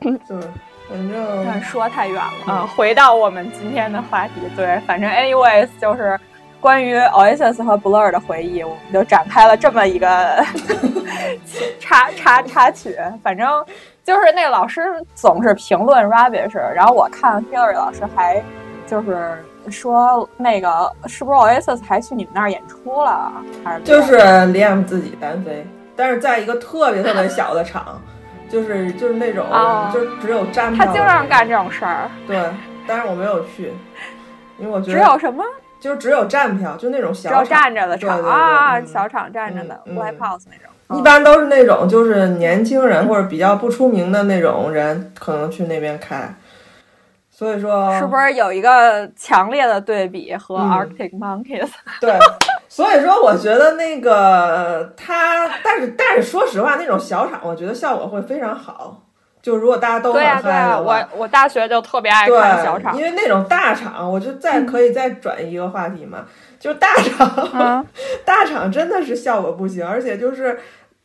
[0.00, 0.40] 对，
[0.88, 2.68] 反正说太远了啊。
[2.76, 6.18] 回到我们今天的话题，对，反正 anyways 就是
[6.60, 10.44] 关于 Oasis 和 Blur 的回忆，我们就展开了这么一个
[11.80, 13.64] 插插插曲，反正。
[14.02, 14.80] 就是那个老师
[15.14, 18.42] 总是评论 rubbish，然后我看 Hillary 老师还
[18.84, 23.30] 就是说那个是不是 Oasis 还去你们那儿演出了？
[23.62, 28.02] 还是就是 Liam 自己单飞，但是在一个特别特别小的场，
[28.48, 29.46] 就是就是那种
[29.92, 32.10] 就只有站他经常干这种事儿。
[32.26, 32.42] 对，
[32.88, 33.72] 但是我没有去，
[34.58, 35.44] 因为我觉得只有什么
[35.80, 40.98] 就是只有站票，就那种小只有站着的场啊，嗯小场站着的嗯 live 嗯 house 那种。
[40.98, 46.34] 一般都是那种就是年轻人或者比较不出名的那种人，可能去那边开。
[47.30, 51.70] 所以说，是不是有一个强烈的对比和嗯 Arctic Monkeys？
[51.98, 52.12] 对，
[52.68, 59.04] 所以说我觉得那个他，但是但是说实话，那种小场，我觉得效果会非常好。
[59.42, 63.02] 就如果大家都很嗨我我大学就特别爱看小对，场因。
[63.02, 66.26] 为那种大场，我就再可以再转移一个话题嘛，
[66.58, 67.86] 就大场，嗯
[68.24, 70.58] 大场真的是效果不行，而且就是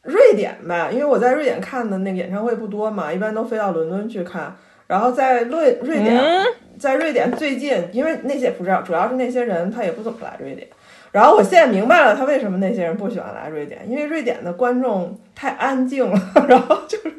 [0.03, 4.55] 瑞典吧，因为我在瑞典看的那个演唱会不多嘛，一般都飞到伦敦去看，
[4.87, 6.45] 然后在瑞瑞典，嗯
[6.77, 10.67] 在瑞典最近，因为那些不知道，主要是那些人他也不怎么来瑞典。
[11.15, 17.13] 然后我现在明白了，他为什么那些人不喜欢来瑞典，因为瑞典的观众太安静了，然后就是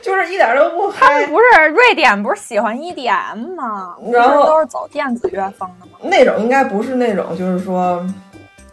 [0.00, 1.30] 就是一点都不嗨他们。
[1.30, 3.96] 不是瑞典不是喜欢 EDM 吗？
[4.12, 5.98] 然后都是走电子乐风的吗？
[6.02, 8.06] 那种应该不是那种，就是说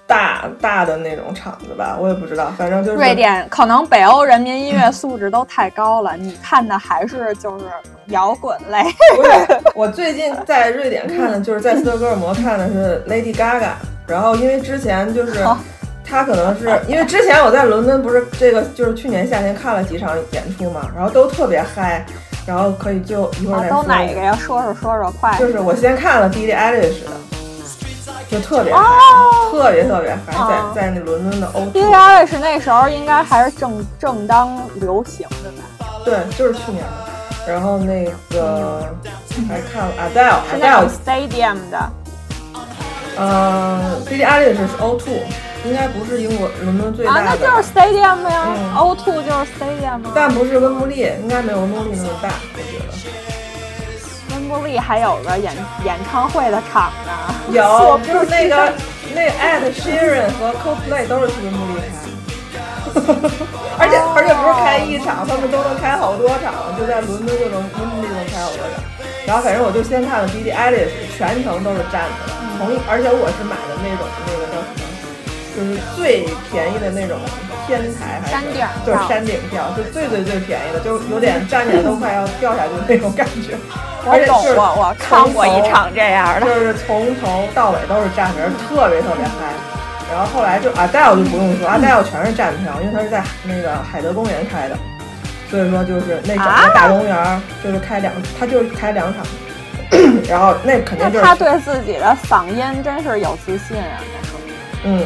[0.05, 7.65] 大大的那种场子吧，我也不知道，反正就是瑞典可能北欧人民音乐素质都太高了，你看的还是就是
[8.09, 8.84] 摇滚类。
[9.17, 13.72] 不是，我最近在瑞典看的，就是在斯德哥尔摩看的是 Lady Gaga，
[14.10, 15.45] 然后因为之前就是
[16.03, 22.03] 他可能是因为之前我在伦敦不是这个就是去年夏天看了几场演出嘛，然后都特别嗨，
[22.47, 23.84] 然后可以就一会儿啊再，说。
[23.84, 24.36] 都哪个呀？
[24.36, 25.38] 说说说说，快！
[25.38, 27.12] 就是我先看了 Billie Eilish 的，
[28.32, 35.86] 就特别嗨，哦特别特别嗨，哦在在那伦敦的欧，Billie Eilish 那时候应该还是正正当流行的吧？
[36.03, 37.10] 对，就是去年的。
[37.47, 38.86] 然后那个
[39.47, 41.89] 还看了 Adele Adele 种 stadium 的。
[43.20, 45.09] 呃，Billie Eilish 是 O2，
[45.65, 50.11] 应该不是英国伦敦最啊，大的，那就是 stadium 呀、嗯 o two 就是 stadium 啊。
[50.15, 52.89] 但不是温布利，应该没有温布利那么大，我觉得。
[54.36, 55.53] 温布利还有个演
[55.84, 57.11] 演唱会的场呢。
[57.51, 58.72] 有， 就是那个
[59.13, 61.84] 那个 Ed Sheeran 和 Coldplay 都是去温布利开。
[63.80, 68.82] 而且而且不是开一场，他们都能开好多场，就在伦敦就能温布利能开好多场。
[69.28, 74.84] 然后反正我就先看了 Billie Eilish，全程都是站着的，同一，而且我是买的那种那个叫什么，
[75.55, 77.18] 就是最便宜的那种
[77.66, 83.55] 天台还是山顶就是山顶票，就最最最便宜的，就有点站起来都快要掉下去的那种感觉。
[84.03, 86.45] 我懂，而且就是我我看过一场这样的。
[86.45, 89.55] 就是从头到尾都是站着，特别特别嗨。
[90.12, 94.76] 然后后来就阿黛尔就不用说阿黛尔全是站票，因为他是在那个海德公园开的，
[95.51, 99.24] 所以说就是那整啊个大公园就是开两，他就是开两场，
[100.29, 103.97] 然后那肯定那就是他对自己的嗓音真是有自信啊！
[104.83, 105.03] 嗯，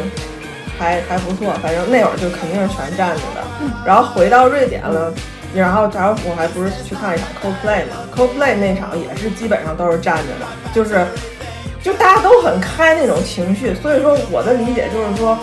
[0.77, 3.43] 还还不错，反正那会儿就肯定是全站着的。
[3.85, 5.13] 然后回到瑞典了，
[5.53, 11.05] 然后然后我还不是去看一场 Coldplay 嘛，Coldplay 那场也是基本上都是站着的，就是
[11.81, 15.37] 就大家都很开那种情绪，所以说我的理解就是说。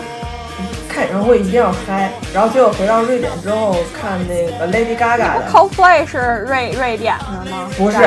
[0.93, 7.71] 看演唱会一定要嗨，然后结果回到瑞典之后看那个 Lady Gaga 的，Coldplay 是瑞瑞典的吗？
[7.79, 7.99] 不是，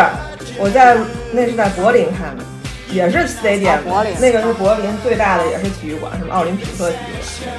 [0.57, 0.97] 我在
[1.31, 2.43] 那是在柏林看的，
[2.91, 7.57] 也是 Stadium，、哦柏林那个是柏林最大的也是体育馆，什么奥林匹克体育馆。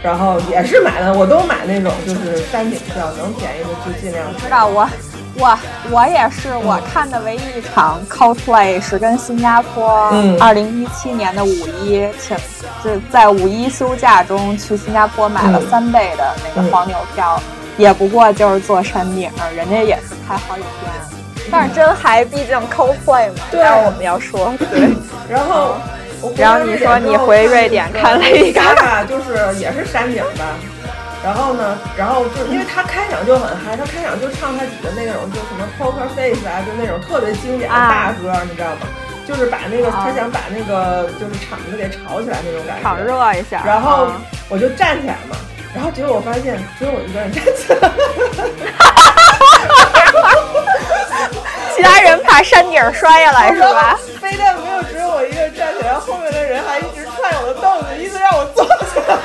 [0.00, 4.38] 然后也是买的，我都买那种就是山顶票，能便宜的就尽量买。
[4.38, 4.88] 知道我
[5.34, 5.58] 我
[5.90, 12.36] 我也是，我看的唯一一场 Coldplay 是跟新加坡嗯二零一七年的五一，请
[12.84, 17.42] 就在五一休假中去新加坡买了嗯三倍的那个黄牛票，
[17.76, 21.17] 也不过就是坐山顶，人家也是开好几天。
[21.50, 23.34] 但是真嗨，毕竟 Coldplay 嘛。
[23.50, 24.88] 对待会儿我们要说，对，
[25.28, 25.76] 然后，
[26.20, 30.44] 我然后你说你回瑞典看 Lady Gaga，就是也是山顶吧。
[31.24, 38.86] 然后呢，然后就是因为他开场就很嗨，他开场就唱他几个那种就什么 Poker Face 啊，就那种特别经典的大歌，你知道吗？
[39.26, 43.62] 就是把那个他想把那个就是场子给炒起来那种感觉，炒热一下。
[43.66, 44.08] 然后
[44.48, 45.36] 我就站起来嘛，
[45.74, 47.90] 然后结果我发现只有我一个人站起来。
[51.76, 53.98] 其他人怕山顶摔下来是吧？
[54.20, 59.16] 非但没有只有我一个人站起来，后面的人还一直踹我的凳子，意思让我坐起来。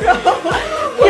[0.00, 0.32] 然 后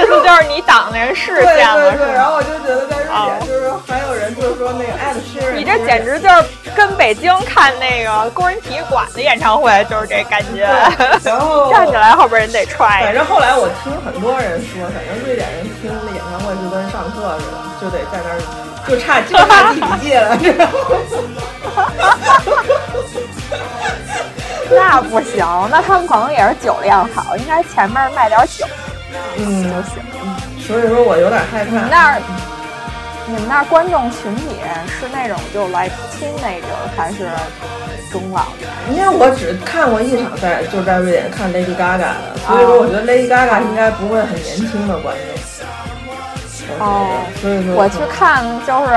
[0.08, 4.92] 意思就是你挡的人视线了，对对对，然后我就觉得在瑞哦典，就是还有人就是说那个
[5.54, 6.44] 你这简直就是
[6.74, 10.66] 跟北京看那个工人体育馆的演唱会就是这感觉。
[11.24, 13.02] 然后站起来，后边人得踹。
[13.04, 18.32] 反正后来我听很多人说，反正瑞典人听那演唱会就跟上课似的，就得在那儿，
[18.88, 20.52] 就差就差记笔记了，知
[24.76, 28.66] 道那不行，那他们可能也是酒量好，应该前面卖点酒，
[29.38, 30.02] 嗯就行。
[30.58, 31.70] 所以说我有点害怕。
[31.70, 32.20] 你们那儿，
[33.26, 34.56] 你们那儿观众群体
[34.86, 37.30] 是那种就来听那个还是
[38.12, 38.68] 中老年。
[38.90, 45.38] 因为我只看过一场在就在瑞典看 Lady Gaga 的，所以说我觉得 Lady Gaga 应该不会很年轻的观众。
[46.80, 48.92] 哦，所以说我去看就是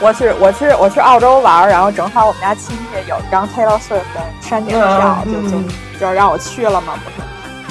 [0.00, 5.56] 我去我去我去澳洲玩，然后正好我们家亲戚有一张 Taylor Swift 的山顶票，嗯就就
[5.98, 7.26] 就让我去了嘛，不是。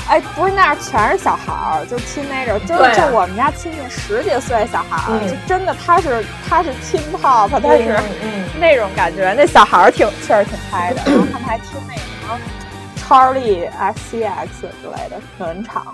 [0.10, 7.96] 哎，不是那儿全是小孩儿，就 teenager，就是、对啊就我们家亲戚十几岁小孩儿，嗯就真的他是他是 teen pop，他是
[8.60, 12.40] 那种感觉，那小孩儿挺确实挺嗨的，然后他们还听那个什么
[12.98, 14.48] Charlie XCX
[14.82, 15.94] 之类的全场，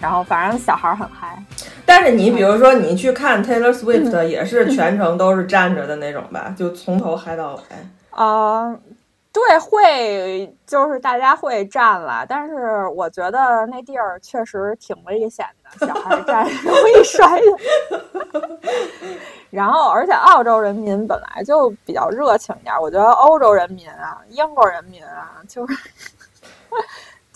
[0.00, 1.42] 然后反正小孩儿很嗨。
[1.84, 7.60] 但是你比如说你去看 Taylor Swift 也是全程都是站着的那种吧，就从头嗨到尾。
[8.10, 8.74] 呃，
[9.36, 18.48] 对，会就是大家会站了，但是我觉得那地儿确实挺危险的，小孩站 容易摔的。
[19.50, 25.74] 然后，而且澳洲人民本来就比较热情一点，我觉得欧洲人民啊、英国人民啊，就是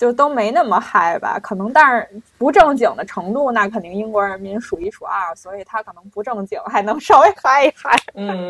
[0.01, 1.39] 就都没那么嗨吧。
[1.43, 8.01] 可能，但是不正经的程度，那肯定英国人民数一数二，所以他可能不正经还能稍微嗨一嗨。
[8.15, 8.49] 嗯，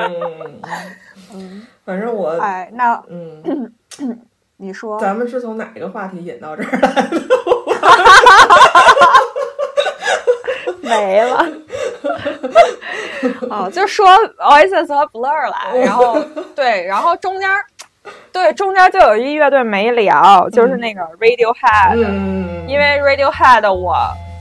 [1.34, 3.74] 嗯， 反正我哎，那嗯，
[4.57, 7.20] 你说，咱们是从哪个话题引到这儿来的？
[10.82, 11.46] 没了。
[13.51, 14.07] 哦，就说
[14.38, 16.18] Oasis 和 Blur 来，然后
[16.55, 17.48] 对，然后中间
[18.32, 23.94] 对中间就有一乐队没聊，就是那个 Radiohead，、嗯，因为 Radiohead 我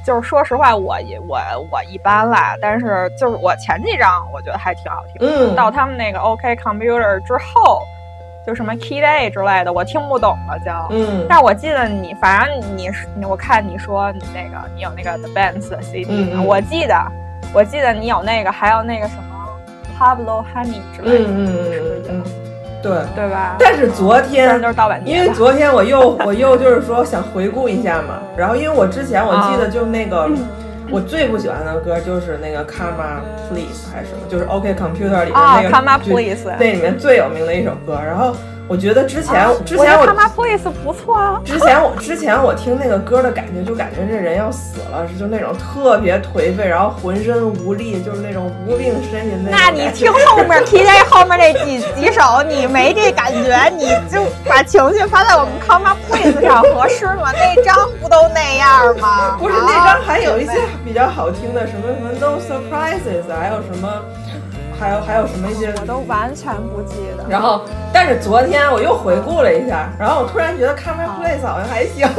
[0.06, 1.38] 就是说实话，我也我
[1.72, 7.82] 我一般啦，但是就是我前几张我觉得还挺好听到他们那个 OK Computer 之后，
[8.48, 10.72] 就什么 Key Day 之类的，我听不懂了就。
[10.96, 11.26] 嗯。
[11.28, 16.96] 但我记得你，反正你是，我看你说你那个，你有那个 The Bands 的 CD，、我记得，
[17.54, 19.50] 我记得你有那个，还有那个什么
[20.00, 21.28] Pablo Honey 之类的，
[21.74, 22.24] 是不是嗯嗯，
[22.82, 22.92] 对。
[23.16, 23.56] 对吧？
[23.60, 24.60] 但是昨天
[25.06, 30.30] 因为昨天我又 我又就是说想回顾一下嘛，然后因为我之前我记得就那个、
[30.92, 38.00] 我最不喜欢的歌就是那个 Karma Please 还是什么，就是 OK Computer 里面啊那个、Karma Please 那里面最有名的一首歌。
[38.04, 38.36] 然后
[38.70, 41.42] 我觉得之前、啊之前我我觉得 Karma Please 不错啊。
[41.44, 57.32] 之前我之前我听那个歌的感觉，就感觉这人要死了，是就那种特别颓废，然后浑身无力，就是那种无病呻吟那种那你听后面 Key Day 后面那几几首，你没这感觉，你就把情绪发在我们 Karma Please 上合适吗？
[57.34, 59.36] 那张不都那样吗？
[59.42, 60.52] 不是啊那张还有一些
[60.86, 63.90] 比较好听的，什么什么 No Surprises，还有什么，
[64.80, 65.74] 还有还有什么一些。
[65.80, 67.26] 我都完全不记得。
[67.30, 67.62] 然后，
[67.94, 72.08] 但是昨天我又回顾了一下，然后我突然觉得 Come My Place 好像还行。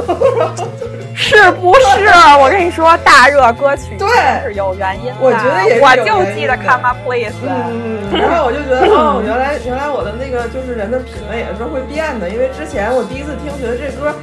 [1.15, 2.09] 是不是？
[2.41, 4.09] 我跟你说，大热歌曲对
[4.45, 5.17] 是有原因的。
[5.21, 7.35] 我觉得也是我有就记得原因的 Come Up Please。
[7.43, 14.15] 嗯，然后我就觉得哦，原来原来我的那个就是人的品味也是会变的，因为之前我第一次听觉得这歌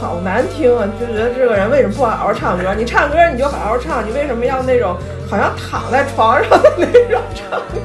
[0.00, 2.74] 好难听啊，就觉得这个人为什么不好好唱歌？
[2.74, 4.96] 你唱歌你就好好唱，你为什么要那种
[5.28, 7.58] 好像躺在床上的那种唱？
[7.60, 7.80] 歌？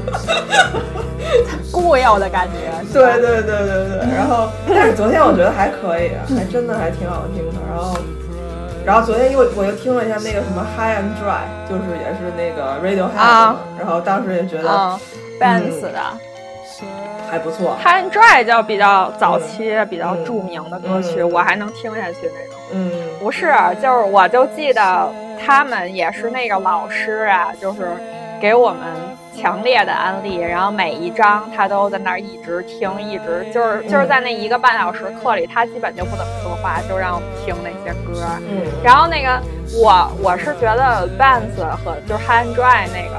[1.72, 2.72] 过要的感觉。
[2.92, 7.60] 对对对对对，然后但是昨天我觉得还可以，还真的还挺好听的。
[7.70, 7.98] 然后
[8.86, 14.70] 然后昨天又我又听了一下那个什么 High and Dry，就是也是那个 Radiohead 啊然后当时也觉得
[15.40, 15.94] ，Bands 的
[17.30, 17.78] 还不错。
[17.84, 22.60] High and Dry 就比较早期、比较著名的歌曲，嗯我还能听下去那种。
[22.74, 25.14] 嗯不是，就是我就记得
[25.46, 27.88] 他们也是那个老师啊，就是
[28.40, 28.80] 给我们
[29.40, 38.26] 强烈的安利，然后每一章他都在那儿一直听，一直就是就是在那一个半小时课里，他基本就不怎么说话，就让我们听那些歌。
[38.50, 39.42] 嗯然后那个
[39.74, 43.16] 我我是觉得 Bands 和就是 Hand Dry 那个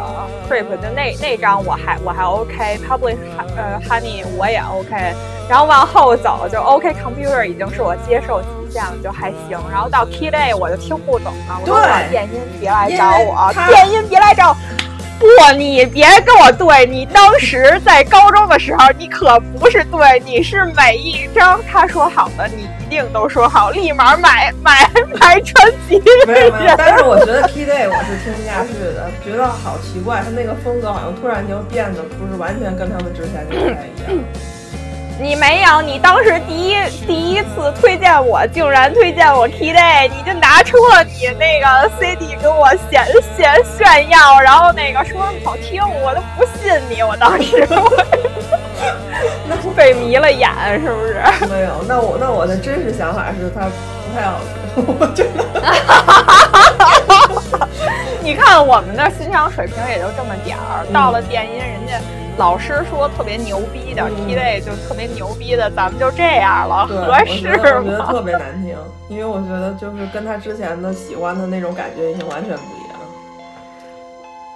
[0.49, 3.17] Creep 就那那张我还我还 OK，Public
[3.57, 5.15] 呃 Honey 我也 OK，
[5.49, 9.59] 然后往后走就 OK Computer 已经是我接受极限了，就还行。
[9.71, 14.57] 然后到 Key Day 我就听不懂了，我说对我电音别来找我，电音别来找我。
[15.23, 26.03] 不，你别跟我对，你当时在高中的时候，你可不是对，你是每一张他说好的，你一定都说好，立马买买买专辑。
[26.27, 34.25] 没有没有，但是我觉得 P Day 我是听不下去的，觉得好奇怪，他那个风格好像突然就变得不是完全跟他们之前就不太一样。
[35.21, 43.05] 你没有，你当时第一第一次推荐我，竟然推荐我 Key Day，你就拿出了你那个 CD 跟我显
[43.37, 47.67] 显炫耀，然后那个说好听，我都不信你，我当时
[49.77, 50.51] 被迷了眼，
[50.83, 51.23] 是不是？
[51.47, 54.39] 没有，那我那我的真实想法是他不太好
[54.75, 55.43] 听， 我觉得。
[58.23, 61.95] 你看我们的欣赏水平也就这么点儿，到了电音，人家
[62.39, 67.59] 老师说特别牛逼的，T day 就特别牛逼的，咱们就这样了，合适吗？
[67.63, 68.77] 我觉得特别难听，
[69.09, 72.82] 因为我觉得就是跟他之前的喜欢的那种感觉已经完全不一样。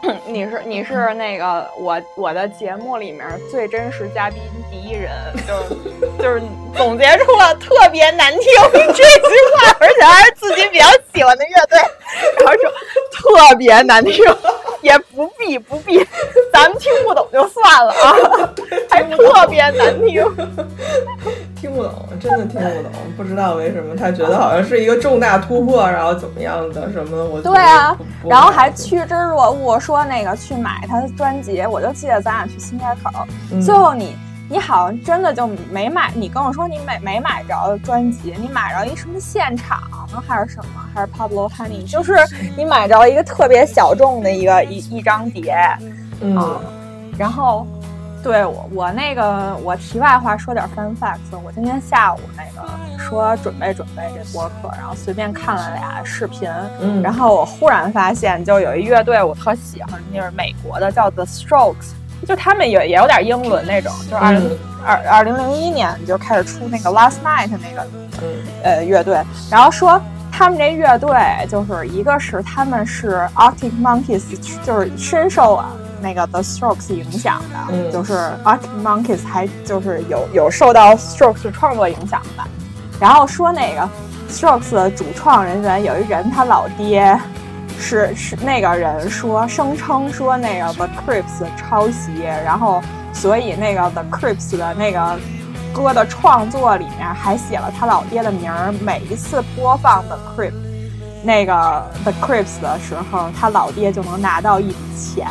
[0.27, 4.41] 你是你是那个我我的节目里面最真实嘉宾
[4.71, 5.11] 第一人，
[5.47, 5.75] 就是
[6.23, 6.41] 就是
[6.77, 8.43] 总结出了特别难听
[8.73, 9.03] 这句
[9.57, 11.79] 话，而且还是自己比较喜欢的乐队，
[12.39, 12.71] 然后说
[13.11, 14.25] 特别难听，
[14.81, 15.99] 也不必不必，
[16.53, 18.55] 咱们听不懂就算了啊，
[18.97, 20.23] 还特别难听，
[21.57, 27.97] 听不懂，真的听不懂，不知道为什么他觉得好像是一个重大突破，然后怎么样的什么，我对啊，
[28.29, 29.97] 然后还趋之若鹜说。
[29.97, 33.11] 说那个去买他的专辑，我就记得咱俩去新街口，
[33.63, 34.15] 最后你
[34.51, 39.81] 你好像真的就没买，你跟我说你没没买着专辑，你买着一什么现场
[40.27, 42.17] 还是什么，还是 Pablo Honey，就是
[42.57, 45.57] 你买着一个特别小众的一个一一张碟，
[46.21, 46.61] 嗯，
[47.17, 47.67] 然后。
[48.27, 51.39] 对我，我那个，我题外话说点 fun facts。
[51.45, 52.69] 我今天下午那个
[52.99, 56.51] 说准备准备这播客，然后随便看了俩视频，
[56.81, 61.93] 嗯，然后我忽然发现，就有一乐队我特喜欢，就是美国的，叫 The Strokes，
[62.27, 67.87] 就他们也也有点英伦那种，就是二零二二零零一年就开始出那个 Last Night 那个，
[68.65, 70.03] 呃，乐队，然后说
[70.33, 71.17] 他们这乐队
[71.49, 74.25] 就是一个是他们是 Arctic Monkeys，
[74.65, 75.71] 就是深受啊。
[76.01, 82.45] 那个 The Strokes 影响的，就是 Arctic Monkeys 还就是有有受到 Strokes 创作影响的。
[83.01, 83.89] 然后说那个
[84.31, 87.19] Strokes 的主创人员有一人，他老爹
[87.79, 92.83] 是是那个人说声称说那个 The Crips 抄袭，然后
[93.13, 95.19] 所以那个 The Crips 的那个
[95.75, 100.66] 歌的创作里面还写了他老爹的名儿，每一次播放 The Crips
[101.23, 105.27] 那个 The Crips 的时候，他老爹就能拿到一笔钱。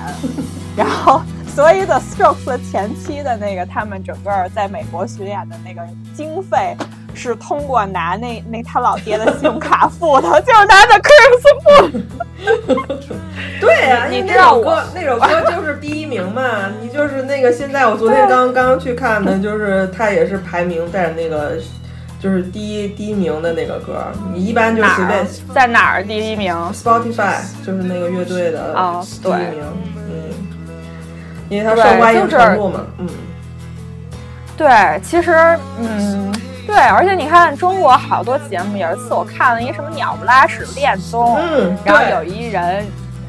[0.76, 1.22] 然后，
[1.56, 5.82] 所以 The Strokes 前期的那个他们整个在美国巡演的那个
[6.14, 6.76] 经费，
[7.14, 13.06] 是通过拿那那他老爹的信用卡付的， 就是拿 The Crips 付。
[13.62, 16.70] 对呀，你知道歌那首歌就是第一名嘛？
[16.82, 21.54] 你就是那个现在我昨天刚刚去看的，就是他也是排名在那个
[22.20, 24.06] 就是第一第一名的那个歌。
[24.34, 28.74] 你一般就随便在哪儿第一名？Spotify 就是那个乐队的
[29.22, 29.64] 第一名。
[29.64, 29.96] 嗯
[31.48, 33.08] 因为它受欢迎程度嘛，嗯，
[34.58, 35.32] 对，其实，
[35.80, 36.34] 嗯，
[36.66, 42.84] 对，而且你看中国好多节目，有一次我看了一什么鸟不拉屎恋综，嗯，然后有一人，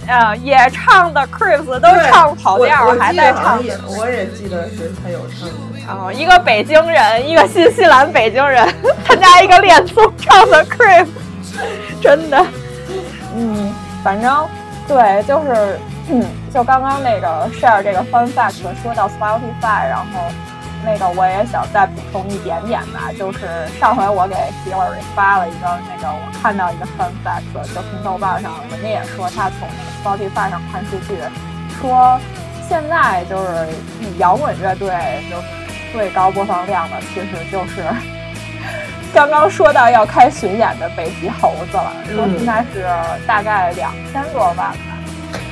[0.07, 3.63] 呃，也唱的 Chris 都唱跑调，还在唱，
[3.99, 8.67] 我也记得是他有唱的，哦，一个北京人，一个新西兰北京人
[9.07, 11.07] 参加一个练综唱的 Chris，
[12.03, 12.47] 真的，
[13.35, 13.73] 嗯，
[14.03, 14.47] 反正
[14.89, 15.79] 对，就是。
[16.09, 16.25] 嗯，
[16.55, 20.21] 就刚刚那个 share 这个 fun fact 说到 Spotify，然后
[20.85, 23.41] 那个我也想再补充一点点吧，就是
[23.81, 27.43] 上回我给徐老师发了一个那个我看到一个 fun fact，
[27.75, 29.67] 就从豆瓣上，人家也说他从
[30.05, 31.19] 那个 Spotify 上看数据，
[31.81, 32.21] 说
[32.69, 33.67] 现在就是
[34.19, 34.89] 摇滚乐队
[35.29, 35.37] 就
[35.93, 37.83] 最高播放量的，其实就是
[39.15, 42.87] 刚刚说到要开巡演的北极猴子了，说现在是
[43.27, 44.75] 大概两千多万吧。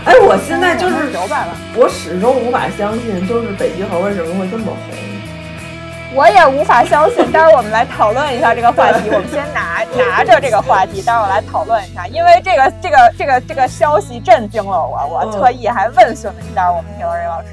[0.06, 4.76] 哎，我现在就是九百万，我始终无法相信，就是北极猴为什么会这么红？
[6.14, 7.32] 我也无法相信。
[7.32, 9.08] 待会儿我们来讨论一下这个话题。
[9.10, 12.06] 我们先拿拿着这个话题，待会儿来讨论一下。
[12.06, 17.48] 因为这个这个这个这个消息震惊了我，我特意还问询了一下我们 Hillary 老师，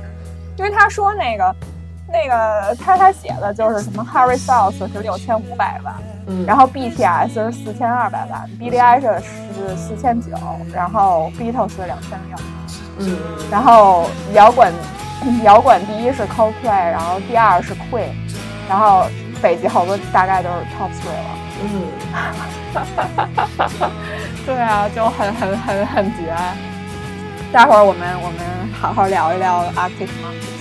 [0.57, 1.55] 因为他说那个
[2.11, 5.95] 那个他他写的就是什么 Harry Styles 是六千五百万。
[6.45, 9.07] 然后 BTS 是四千二百万，B D I 是
[9.53, 10.29] 是四千九，
[10.73, 12.37] 然后 Beatles 是两千六，
[12.99, 13.17] 嗯，
[13.51, 14.73] 然后摇滚
[15.43, 18.13] 摇滚第一是 Coldplay，然后第二是 Queen，
[18.69, 19.07] 然后
[19.41, 21.65] 北极猴子大概都是 Top three 了，嗯，
[24.45, 26.33] 对啊，就很很很很绝。
[27.51, 28.39] 待会儿我们我们
[28.79, 30.60] 好好聊一聊 Arctic Monkeys，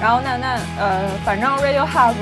[0.00, 2.14] 然后那那呃，反正 Radiohead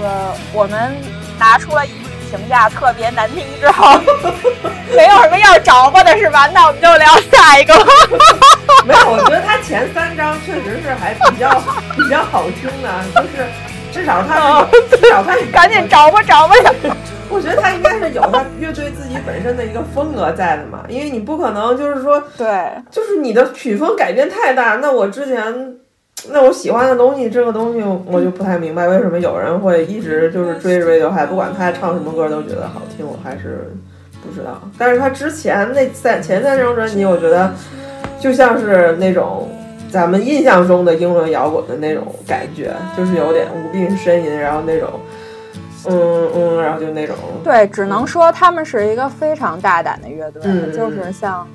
[0.52, 0.94] 我们
[1.38, 1.90] 拿出了一。
[2.30, 3.98] 评价特别难听之后，
[4.94, 6.46] 没有什么要着吧的是吧？
[6.54, 7.74] 那我们就聊下一个。
[8.86, 11.50] 没有，我觉得他前三张确实是还比较
[11.96, 13.44] 比较好听的，就是
[13.92, 16.72] 至少他是至少他赶紧着吧着吧呀！
[17.28, 22.46] 我觉得他应该是有他乐队自己本身的一个风格在的嘛，因为你不可能就是说对，
[22.92, 24.76] 就是你的曲风改变太大。
[24.76, 25.74] 那我之前。
[26.28, 33.72] 那我喜欢的东西，这个东西我就不太明白，为什么有人会一直就是追着 Radiohead，不管他唱什么歌都觉得好听，我还是
[34.22, 34.60] 不知道。
[34.76, 37.52] 但是他之前那三前三张专辑，我觉得
[38.20, 39.48] 就像是那种
[39.90, 44.88] 咱们印象中的英伦摇滚的那种感觉，就是有点无病呻吟，然后那种，
[45.86, 47.16] 嗯嗯，然后就那种。
[47.42, 51.48] 对，只能说他们是一个非常大胆的乐队，嗯就是像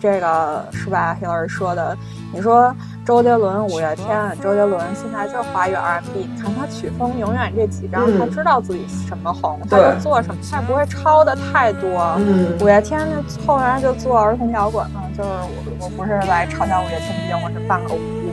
[0.00, 1.96] 这个是吧？Hillary 说的，
[2.32, 2.74] 你说
[3.04, 11.88] 周杰伦、五月天，周杰伦现在就是华语 R&B，你看他曲风永远这几张，嗯他知道自己什么红，他就做什么，他也不会抄的太多。
[12.18, 18.32] 嗯五月天呢，后来就做儿童摇滚了，就是我我不是来嘲笑五月天，毕竟我是半个舞迷。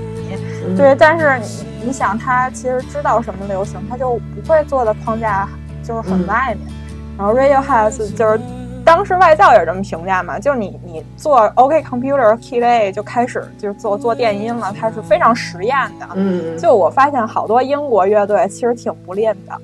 [0.66, 5.48] 嗯对，但是你你想，他其实知道什么流行，他就不会做的框架
[5.84, 6.74] 就是很嗯外面。
[7.16, 8.39] 然后 Radiohead 就是
[8.86, 16.08] 当时外教也是这么评价嘛，就是你你做 OK Computer Kid A 就开始就是做做电音了，它是非常实验的。
[16.16, 19.58] 嗯，就我发现好多英国乐队其实挺不吝的，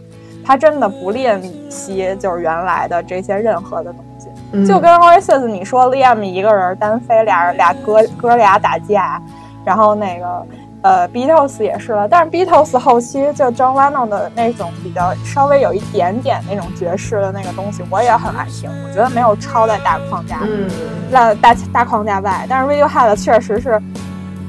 [0.45, 4.29] 他真的不吝惜就是原来的这些任何的东西。
[4.51, 9.21] 嗯就跟 Oasis 你说 Liam 一个人单飞，俩人俩哥哥俩打架，
[9.63, 10.45] 然后那个
[10.81, 20.69] 呃 Beatles 也是了，但是 Beatles 后期就 John Lennon 的那种比较稍微有一点点那种爵士的那个东西，我也很爱听，我觉得没有超在大框架，嗯
[21.11, 23.81] 那大大框架外，但是 Radiohead 确实是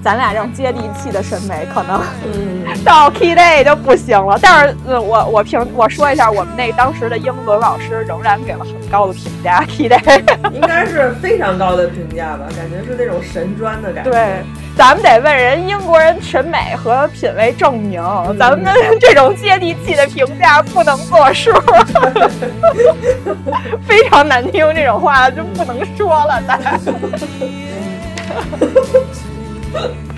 [0.03, 2.01] 咱俩这种接地气的审美可能。
[2.25, 9.63] 嗯 到 Key Day 就不行了，但是呃我我评我说一下，我们那当时的英文老师仍然给了很高的评价。
[9.67, 14.11] Key Day，应该是非常高的评价吧，感觉是那种神专的感觉。
[14.11, 14.45] 对，
[14.81, 18.65] 咱们得问人英国人审美和品味证明，嗯咱们
[18.99, 21.53] 这种接地气的评价不能作数，
[23.87, 26.81] 非常难听这种话就不能说了，咱。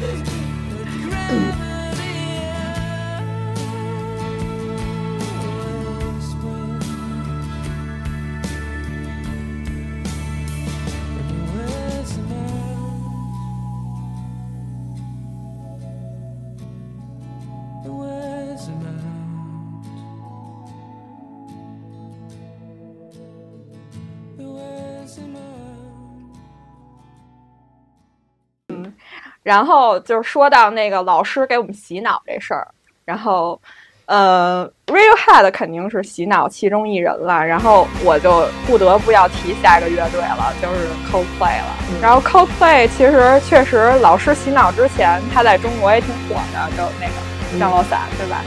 [29.43, 32.69] 然后就是说到那个老师给我们洗脑这事儿，
[33.05, 33.61] 然后，
[34.07, 41.77] 呃，Radiohead 肯定是洗脑其中一人了，然后我就不得不要提下一个乐队了，就是 Coldplay 了。
[41.91, 48.43] 嗯然后 Coldplay 其实确实老师洗脑之前，他在中国也挺火的，就那个降落伞，对吧？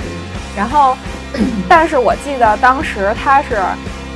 [0.57, 0.97] 然后，
[1.67, 3.61] 但是我记得当时他是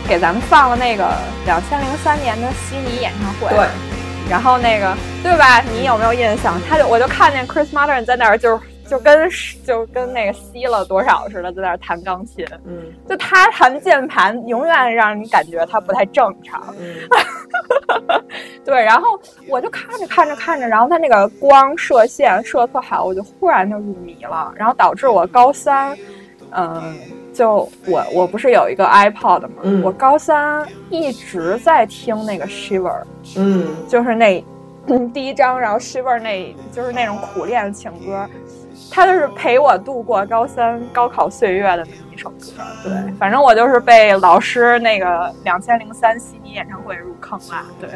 [0.07, 1.13] 给咱们放了那个
[1.45, 3.67] 两千零三年的悉尼演唱会，对，
[4.29, 5.59] 然后那个对吧？
[5.61, 6.59] 你有没有印象？
[6.67, 9.29] 他就我就看见 Chris Martin 在那儿就就跟
[9.65, 12.45] 就跟那个吸了多少似的，在那儿弹钢琴。
[12.65, 16.73] 嗯就他弹键盘，永远让你感觉他不太正常。
[16.79, 16.95] 嗯
[18.63, 25.97] 对，然后我就看着看着看着，然后他那个光射线射特好，我就忽然就入迷了，然后导致我高三，
[26.51, 26.95] 嗯、
[27.39, 29.61] 就我我不是有一个 iPod 吗？
[29.63, 33.01] 嗯我高三一直在听那个 Shiver。
[33.37, 34.43] 嗯就是那
[34.87, 38.27] 嗯第一章，然后 Shiver 那就是那种苦恋情歌，
[38.91, 42.61] 它就是陪我度过高三高考岁月的那么一首歌。
[42.83, 47.63] 对，反正我就是被老师那个两千零三悉尼演唱会入坑了。
[47.79, 47.89] 对，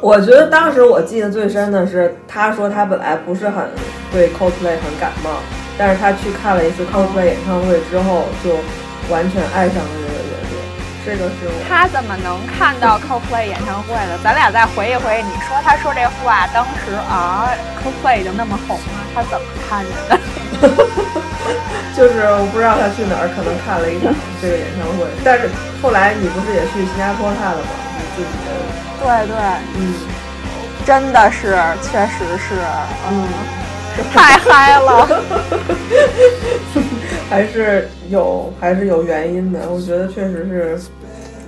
[0.00, 3.68] 我觉得当时我记得最深的是，他说他本来不是很
[4.12, 5.30] 对 Coldplay 很感冒，
[5.78, 8.58] 但是他去看了一次 Coldplay 演唱会之后，就
[9.08, 10.58] 完全爱上了这个乐队。
[11.06, 14.18] 这个是我他怎么能看到 Coldplay 演唱会的？
[14.24, 17.48] 咱俩再回忆回忆，你说他说这话，当时啊
[17.78, 20.18] ，Coldplay 已经那么红了，他怎么看见的？
[21.96, 24.12] 就是我不知道他去哪儿，可能看了一场
[24.42, 25.06] 这个演唱会。
[25.24, 25.48] 但是
[25.80, 27.70] 后来你不是也去新加坡看了吗？
[27.94, 28.50] 你自己的，
[28.98, 29.34] 对对，
[29.78, 29.94] 嗯
[30.84, 32.54] 真的是，确实是，
[33.10, 33.28] 嗯，
[34.12, 35.22] 太嗨了。
[37.28, 39.60] 还是有还是有原因的。
[39.70, 40.78] 我觉得确实是，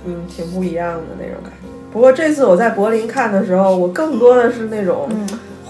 [0.05, 1.67] 嗯，挺不一样的那种感觉。
[1.91, 5.09] 不过这次我在柏林看的时候，我更多的是那种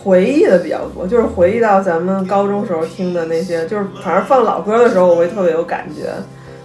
[0.03, 6.11] 回忆的比较多，就是回忆到咱们高中时候听的那些，就是反正放老歌的时候，我会特别有感觉，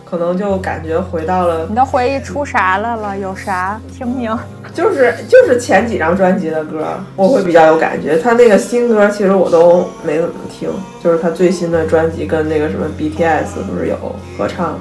[0.08, 3.18] 可能就感觉回到了你的回忆出啥来了？
[3.18, 3.80] 有啥？
[3.92, 4.36] 听听。
[4.72, 6.86] 就是就是前几张专辑的歌，
[7.16, 8.18] 我会比较有感觉。
[8.18, 10.70] 他那个新歌其实我都没怎么听，
[11.02, 13.96] 就是他最新的专辑跟那个什么 BTS 不是有
[14.36, 14.78] 合唱？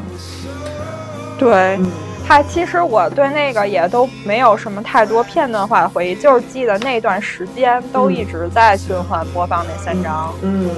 [1.38, 1.88] 对嗯，
[2.28, 10.70] 他其实我对那个也都没有什么太多片段化的回忆，就是记得那段时间都一直在循环播放那三张，嗯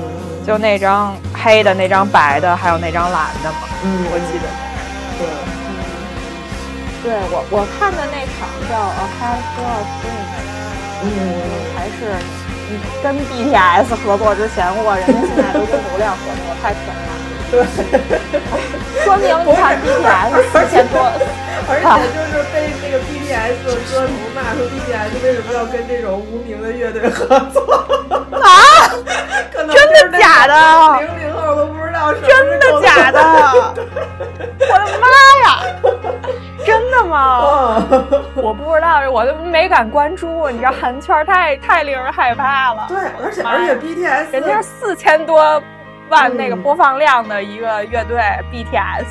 [0.46, 4.46] 就那张黑的、那张白的，还有那张蓝的嘛，嗯，我记得。
[5.18, 5.26] 对，
[5.68, 5.70] 嗯
[7.04, 9.08] 对我我看的那场叫《A
[9.56, 10.36] Full of Dreams》，
[11.04, 11.08] 嗯
[11.76, 12.00] 还是
[13.02, 17.07] 跟 BTS 合作之前，哇，人家现在都跟流量合作，太可怕了。
[17.52, 17.64] 对，
[19.04, 21.00] 说明你看 BTS 四千多，
[21.70, 27.62] 而且就是被那个 BTS 的歌迷骂说 BTS 为什么要跟这种无名的乐队合作
[28.32, 28.50] 啊？
[29.54, 30.54] 真的假的？
[31.02, 33.20] 零零后都不知道，真的假的？
[34.70, 35.08] 我的妈
[35.44, 35.48] 呀！
[36.66, 37.82] 真的吗？
[38.36, 40.50] 我不知道，我都没敢关注。
[40.50, 42.86] 你知道韩圈太太令人害怕了。
[42.90, 45.62] 对，而且而且 BTS 人家是四千多。
[46.10, 48.18] 万那个播放量的一个乐队
[48.52, 49.06] BTS，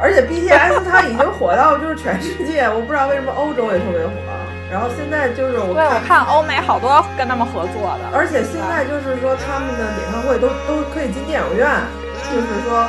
[0.00, 4.12] 而且 BTS 它已经火到就是全世界，我不知道为什么欧洲也特别火。
[4.70, 11.64] 然后现在就是我对我看欧美好多跟他们合作的，而且现在就是说他们的演唱会都都可以进电影院，
[12.28, 12.84] 就是说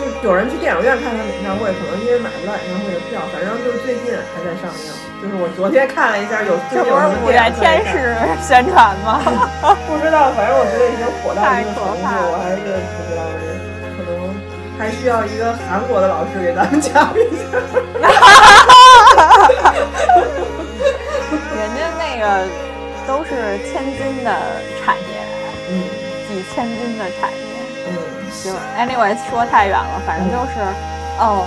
[0.00, 5.09] 就有人去电影院看他们演唱会，可能因为买不到演唱会的票，反正就是最近还在上映。
[5.20, 9.20] 就是我昨天看了一下，有这不是五月天使宣传吗？
[9.86, 12.64] 不知道，反正我觉得已经火到一个程度，我还是
[12.96, 13.20] 不知道，
[13.96, 14.32] 可能
[14.78, 17.52] 还需要一个韩国的老师给咱们讲一下。
[21.52, 22.48] 人家那个
[23.06, 24.32] 都是千金的
[24.80, 25.20] 产业，
[25.68, 25.84] 嗯，
[26.28, 27.36] 几千金的产业，
[27.92, 27.92] 嗯，
[28.42, 30.64] 就 anyway 说太远了，反正就是，
[31.18, 31.44] 哦。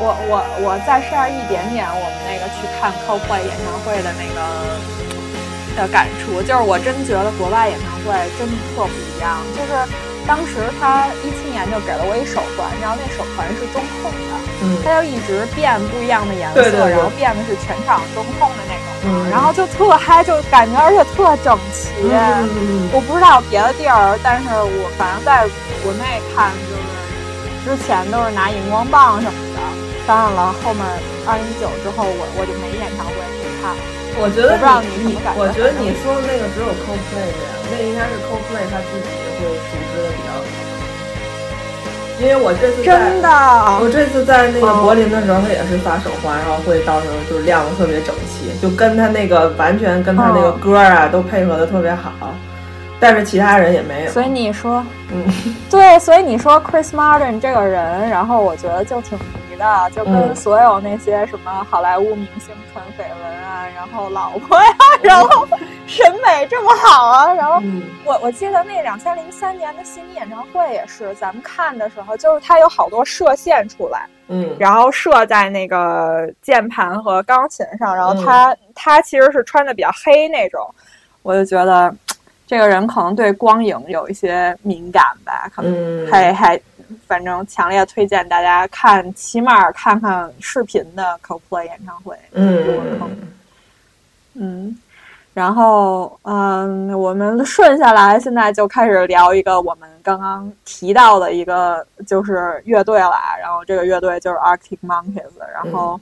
[0.00, 4.40] 我我我再 share 一点点我们那个去看 Coldplay 演唱会的那个
[5.76, 9.36] 的感触，就是我真觉得国外演唱会真特不一样。
[9.52, 9.76] 就是
[10.26, 14.32] 当时他一七年就给了我一手环，然后那手环是中控的，
[14.64, 21.92] 嗯，他就一直变不一样的颜色，然后变的是全场中控的那种，嗯，然后就特嗨，就感觉而且特整齐。
[22.92, 25.44] 我不知道别的地儿，但是我反正在
[25.84, 29.49] 国内看，就是之前都是拿荧光棒什么的。
[30.06, 30.82] 当然了，后面
[31.26, 33.76] 二零一九之后，我我就没演唱会去看。
[34.18, 39.06] 我觉得不知道你你，我觉得你说的那个只有 Coldplay 的，那应该是 Coldplay 他自己
[39.38, 40.42] 会组织的比较好。
[42.20, 43.30] 因为我这次真的，
[43.80, 52.12] 我这次在那个柏林的时候，他也是发手环，然后会到时候就是亮的特别整齐，就跟他那个完全跟他那个歌啊都配合的特别好。
[52.98, 54.10] 但是其他人也没有。
[54.10, 55.24] 所以你说，嗯，
[55.70, 59.16] 对，所以你说 Chris Martin 这个人，然后我觉得就挺。
[59.60, 64.70] 的就跟所有那些什么好莱坞明星传绯闻啊，然后老婆呀，
[65.02, 65.46] 然后
[65.86, 67.62] 审美这么好啊，然后
[68.04, 80.66] 我我记得那两千零三年的悉尼演唱会也是，咱们看的时候就是它有好多射线出来，嗯，然后射在那个键盘和钢琴上，然后他他其实是穿的比较黑那种，
[81.22, 81.94] 我就觉得
[82.46, 86.60] 这个人可能对光影有一些敏感吧，可能还还。
[87.06, 92.16] 反正强烈推荐大家看，起码看看视频的 Coldplay 演唱会。
[92.32, 92.98] 嗯
[94.34, 94.78] 嗯，
[95.34, 103.16] 然后嗯，我们顺下来，现在就开始聊一个我们刚刚提到的一个就是乐队了。
[103.40, 105.30] 然后这个乐队就是 Arctic Monkeys。
[105.52, 106.00] 然后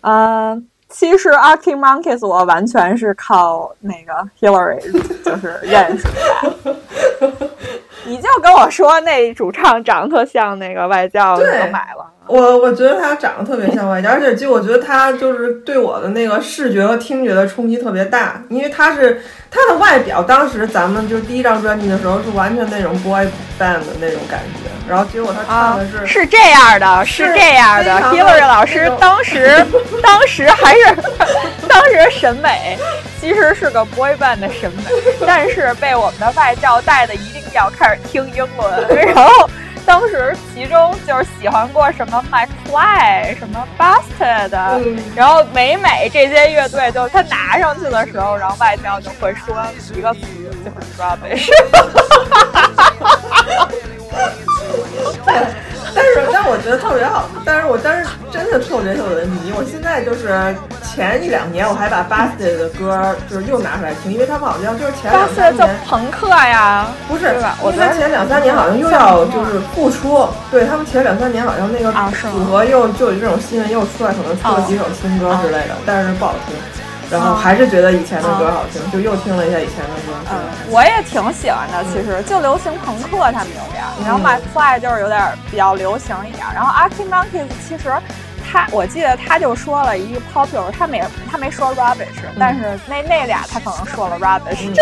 [0.00, 4.80] 嗯，其实 Arctic Monkeys 我完全是靠那个 Hillary
[5.22, 6.76] 就是认识的。
[8.04, 12.06] 你就跟我说那主唱长得特像那个外教，我就买了。
[12.26, 23.26] 我我觉得他长得特别像外教，而且就我觉得他就是对我的那个视觉和听觉的冲击特别大，因为他是他的外表，当时咱们就第一张专辑的时候是完全那种 boy
[23.58, 29.64] band 的那种感觉，然后结果他唱的是是这样的，是这样的，Hillary 老师当时
[30.02, 30.94] 当时还是
[31.66, 32.76] 当时审美
[33.18, 34.82] 其实是个 boy band 的审美，
[35.26, 39.50] 但是被我们的外教带的一定要开始听英文，然后。
[39.86, 44.50] 当时其中就是喜欢过什么 McFly，什么 Busted，
[45.16, 49.56] 然后美美这些乐队，就他拿上去的时候，然后外教就会说
[49.96, 50.20] 一个词，
[50.62, 51.48] 就是 rubbish。
[55.94, 57.28] 但是，但我觉得特别好。
[57.44, 59.52] 但是我当时真的特别特别迷。
[59.56, 60.54] 我现在就是
[60.84, 67.56] 前一两年，我还把 Busted 的歌就是又拿出来听，因为他们好像就是前两三年朋克呀，不是吧？
[67.64, 70.28] 因为他前两三年好像又要就是复出。
[70.50, 71.92] 对他们前两三年好像那个
[72.30, 76.54] 组合又就有这种新闻又出来，可能出了几首新歌之类的，但是不好听。
[77.10, 80.12] 然后还是觉得以前的歌好听，就又听了一下以前的歌。
[80.30, 80.38] 嗯，
[80.70, 86.44] 我也挺喜欢的，其实就流行朋克他们有点，然后 My Fly 就是有点比较流行一点。
[86.54, 87.90] 然后 Arctic Monkeys 其实
[88.50, 94.70] 他，我记得他就说了一个 popular，他没他没说 rubbish，但是那那俩他可能说了 rubbish。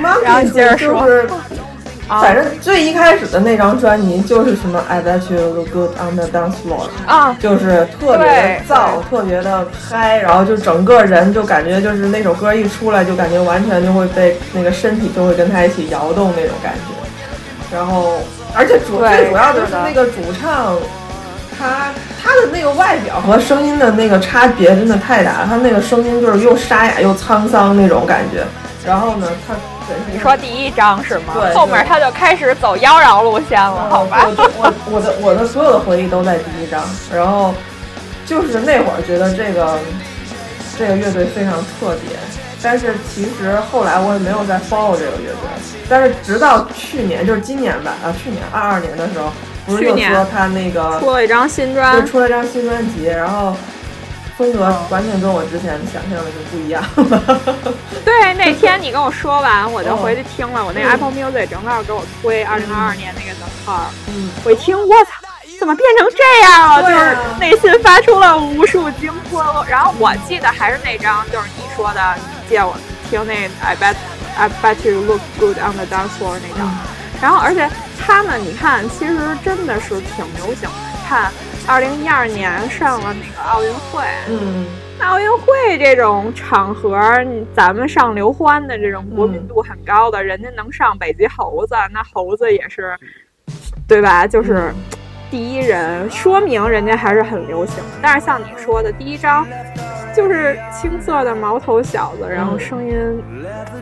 [0.00, 1.04] Monkeys 然后你接着说。
[2.20, 17.76] 反正最一开始的那张专辑就是什么 I Bet You Look Good on the Dance Floor 啊，就是特别的燥，特别的嗨，然后就整个人就感觉就是那首歌一出来，就感觉完全就会被那个身体就会跟他一起摇动那种感觉。
[17.76, 18.18] 然后，
[18.54, 20.76] 而且主最主要的是那个主唱，
[21.58, 21.90] 他
[22.22, 28.44] 他的那个外表和声音的那个差别真的太大了，他那个声音就是又沙哑又沧桑那种感觉。
[28.84, 29.54] 然后呢，他。
[30.12, 31.34] 你说第一章是吗？
[31.34, 34.26] 对，后面他就开始走妖娆路线了，好吧？
[34.56, 36.82] 我我的我的所有的回忆都在第一章，
[37.14, 37.54] 然后
[38.26, 39.78] 就是那会儿觉得这个
[40.78, 42.16] 这个乐队非常特别，
[42.62, 45.50] 但是其实后来我也没有再 follow 这个乐队，
[45.88, 49.30] 但是直到去年，就是今年吧，啊，去年二二年的时候，
[49.66, 53.54] 不是又说他那个出了一张新专，出了一张新专辑，然后。
[54.36, 57.38] 风格完全跟我之前想象的就不一样了。
[58.04, 60.64] 对，那天你跟我说完，我就回去听了。
[60.64, 63.86] 我那 Apple Music 正好给我推二零二二年那个 The Car。
[64.08, 65.10] 嗯，我一听，我操，
[65.58, 66.82] 怎么变成这样了？
[66.82, 69.38] 就是内心发出了无数惊呼。
[69.68, 72.74] 然后我记得还是那张，就是你说的，你借我
[73.10, 73.94] 听那 I bet
[74.36, 76.74] I bet you look good on the dance floor 那张。
[77.20, 77.70] 然后，而且
[78.04, 80.70] 他们，你看，其实真的是挺流行的。
[81.06, 81.30] 看。
[81.68, 84.66] 二零一二年上了那个奥运会，嗯，
[85.00, 87.00] 奥运会这种场合，
[87.54, 92.96] 咱们上刘欢的这种国民度很高的，人家能上北极猴子，那猴子也是，
[93.86, 94.26] 对吧？
[94.26, 94.74] 就是
[95.30, 97.82] 第一人，说明人家还是很流行。
[98.02, 99.46] 但是像你说的，第一张
[100.14, 103.22] 就是青涩的毛头小子，然后声音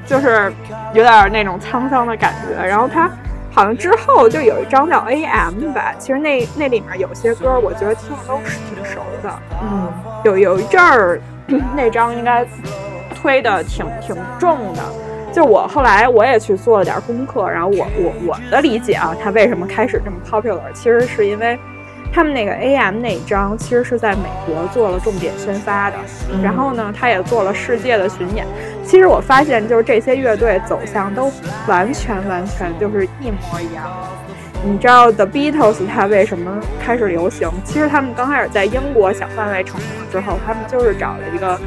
[0.07, 0.53] 就是
[0.93, 3.11] 有点那种沧桑的感觉，然后他。
[3.51, 5.73] 好像之后就有一张叫 A.M.
[5.73, 9.39] 吧，其实那那里面有些歌，我觉得听着都是挺熟的。
[9.63, 9.93] 嗯，
[10.25, 11.21] 有有一阵儿，
[11.77, 12.47] 那张应该
[13.15, 14.83] 推的挺挺重的。
[15.33, 21.59] 就我后来我也去做了点功课，然后我我我的理解啊，他为什么开始这么 popular，其实是因为。
[22.13, 25.97] 他们那个 AM 那张其实是在美国做了重点宣发的，
[26.43, 28.45] 然后呢，他也做了世界的巡演。
[28.85, 31.33] 其实我发现，就是这些乐队走向都
[31.69, 33.85] 完全完全就是一模一样。
[34.63, 37.49] 你知道 The Beatles 它为什么开始流行？
[37.65, 41.59] 其实他们刚开始在英国小范围成名之后，他们就是找了一个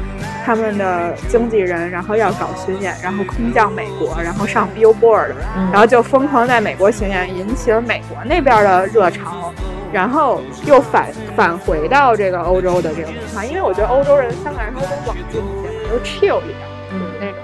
[0.44, 5.32] 他们的经纪人，然后要搞巡演，然后空降美国，然后上 Billboard，
[5.72, 9.52] 然后就疯狂在美国巡演，引起了美国那边的热潮。
[9.94, 11.06] 然后又返
[11.36, 16.58] 返回到这个欧洲的这个文化，因为我觉得欧洲人相对来说都冷静一些，都 chill 一点，
[16.90, 17.38] 就是，那种。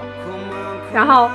[0.93, 1.29] 然后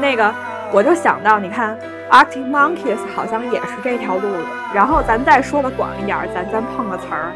[0.00, 0.34] 那个
[0.72, 1.78] 我就想到，你看
[2.10, 4.38] Arctic Monkeys 好像也是这条路子。
[4.74, 7.30] 然后咱再说的广一点，咱咱碰个词儿，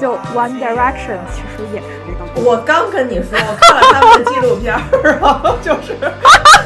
[0.00, 2.48] 就 One Direction 其实也是这个。
[2.48, 5.96] 我刚跟你说，我看了他们的纪录片， 然后就是。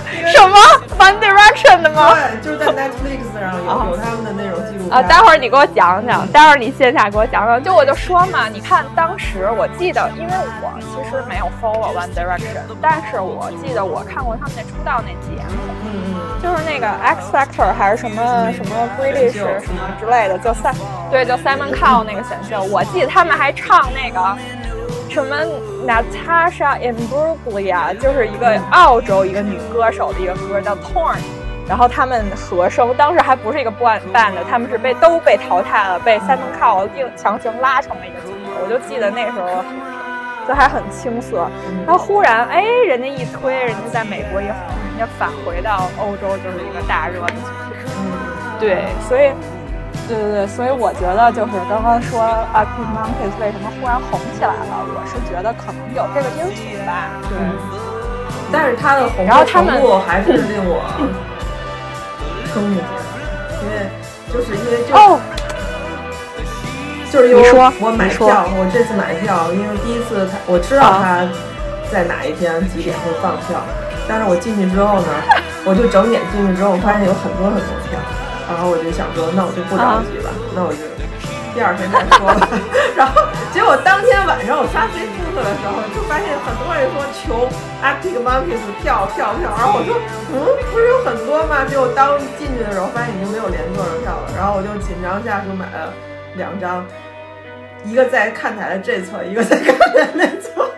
[0.34, 0.56] 什么
[0.98, 2.14] One Direction 的吗？
[2.14, 5.02] 对，就是在 Netflix 上有有他们的那种记录片啊。
[5.02, 7.62] 待会儿你给我讲讲，待会儿你线下给我讲讲。
[7.62, 10.32] 就我就说嘛，你看当时我记得，因为
[10.62, 20.74] 我其实没有 follow One Direction，但是我记得我看过他们那出道那节目，嗯就是那个 X Factor 还是什么什么 British 什么之类的，叫 Simon，
[21.10, 24.36] 对，就 Simon Cowell 那个选秀，我记得他们还唱那个。
[25.10, 25.36] 什么
[25.84, 31.18] Natasha i m b r u g l i a 就是一个澳洲一个女歌手的一个歌叫 Torn，
[31.68, 38.62] 然后他们和声当时还不是一个 band 的，他们是被都被淘汰了，被 Simon Cowell 硬强行拉成了一个组合。
[38.62, 39.64] 我就记得那时候
[40.46, 41.50] 就还很青涩，
[41.84, 44.54] 然后忽然哎，人家一推，人家在美国一红，
[44.96, 47.72] 人家返回到欧洲就是一个大热的组合。
[47.98, 49.32] 嗯，对，所以。
[50.08, 52.20] 对对对，所以我觉得就是刚刚说
[52.52, 57.14] Arctic Monkeys 为什么忽然红起来了，我是觉得可能有这个因素吧。
[57.30, 57.38] 对，
[58.50, 60.82] 但是他的红的程度还是令我
[62.50, 63.06] 瞠目结舌，
[63.62, 63.86] 因为
[64.32, 64.90] 就是因为就
[67.10, 67.42] 就是因为
[67.80, 71.22] 我买票，我这次买票，因为第一次他我知道他
[71.90, 73.62] 在哪一天几点会放票，
[74.08, 75.06] 但是我进去之后呢，
[75.64, 77.98] 我就整点进去之后，我发现有很多很多票。
[78.50, 80.82] 然后我就想说，那我就不着急了，那我就
[81.54, 82.46] 第二天再说吧。
[82.98, 83.22] 然 后
[83.54, 87.48] 结果当天晚上我刷 Facebook 的时候，就发现很多人说求
[87.82, 89.50] Arctic Monkeys 票票票。
[89.56, 89.94] 然后我说，
[90.34, 90.34] 嗯，
[90.70, 91.64] 不是有很多吗？
[91.64, 94.30] 结果当进去的时候，发现已经没有连座的票了。
[94.36, 95.92] 然后我就紧张下就买了
[96.34, 96.84] 两张，
[97.84, 100.70] 一个在看台的这侧，一个在看台那侧，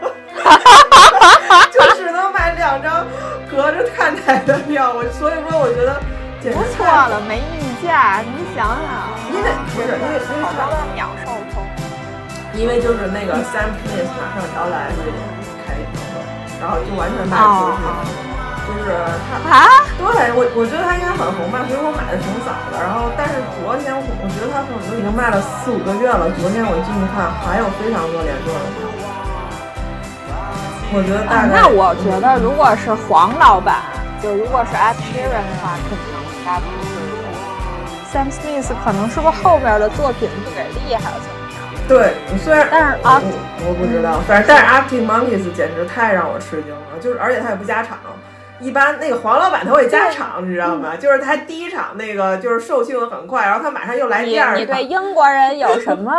[1.73, 3.05] 就只能买两张
[3.51, 4.93] 隔着看台的票。
[4.94, 6.01] 我所以说，我觉得。
[6.51, 8.82] 不错了，没溢价，你想想，
[9.31, 10.43] 因为不是因为因为
[10.94, 11.62] 秒售通，
[12.55, 15.23] 因为就是那个 Sam Smith 马上要来瑞典
[15.62, 16.19] 开演唱会，
[16.59, 17.82] 然后就完全卖不出去。
[18.62, 18.94] 就是
[19.27, 19.66] 他啊，
[19.98, 22.78] 对我我觉得他应该很红吧，所以我买的挺早的。
[22.78, 26.31] 然后，但是昨天我我觉得他可能都已经卖了四五个月了。
[26.39, 28.86] 昨天我进去看，还有非常多连坐的票。
[30.94, 33.82] 我觉得大概、那我觉得如果是黄老板，
[34.23, 36.22] 就如果是 Ed Sheeran 的话，肯定
[38.12, 41.89] Sam Smith，可能是不是后边的作品不给力，还是怎么样？
[41.89, 44.64] 对，虽然但是我 Arctic 我不知道，反正但是
[44.97, 47.98] Arctic Monkeys 简直太让我吃惊了，就是而且他也不加场。
[48.60, 50.94] 一般那个黄老板他会加场，你知道吗？
[51.01, 54.85] 就是他第一场那个就是售罄的很快，然后他马上又来第二场你对。
[54.85, 56.12] 英国人有什么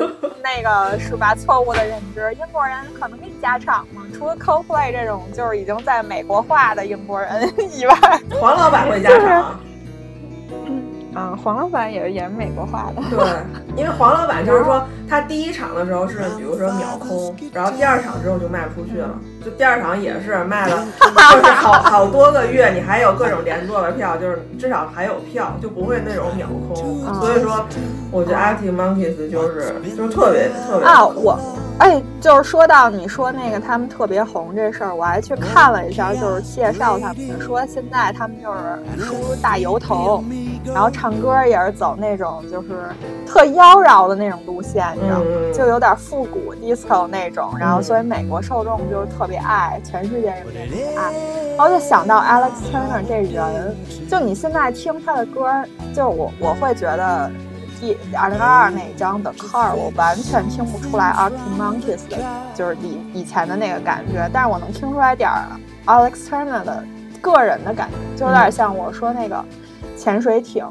[0.42, 2.32] 那个是吧错误的认知？
[2.40, 4.00] 英国人可能给你加场吗？
[4.16, 7.94] 除了 Coldplay 这种就是已经在美国化的英国人以外，
[8.40, 9.42] 黄老板会加就是
[10.50, 13.02] 场，嗯，黄老板也也是美国化的。
[13.10, 13.26] 对，
[13.76, 19.08] 因为黄老板就是说他第一场的时候是比如说秒空，然后第二场之后就卖不出去了，
[19.44, 27.00] 就第二场也是卖了，就是好好多个月，你还有各种连坐的票，就是至少还有票，就不会那种秒空。
[27.06, 27.66] 嗯所以说，
[28.10, 31.38] 我觉得 Arctic Monkeys 就是就是特别特别啊，我，
[31.80, 40.22] 哎，就是说到你说那个他们特别红这事儿，我还去看了一下，就是介绍他们的，说现在他们就是梳大油头，
[40.66, 42.68] 然后唱歌也是走那种就是
[43.26, 45.24] 特妖娆的那种路线，你知道吗？
[45.26, 51.12] 嗯就有点复古 disco 那种，然后所以美国受众就是特别爱，全世界人也特别爱。
[51.56, 53.74] 然后就想到 Alex Turner 这人，
[54.06, 55.50] 就你现在听他的歌，
[55.94, 57.30] 就我我会觉得。
[57.80, 62.18] 第二零二二那张的 Car，我完全听不出来 Arctic Monkeys 的，
[62.54, 65.46] 就是以以前的那个感觉，但是我能听出来点儿
[65.86, 66.84] Alex Turner 的
[67.22, 69.42] 个人的感觉，就有点像我说那个
[69.96, 70.64] 潜水艇，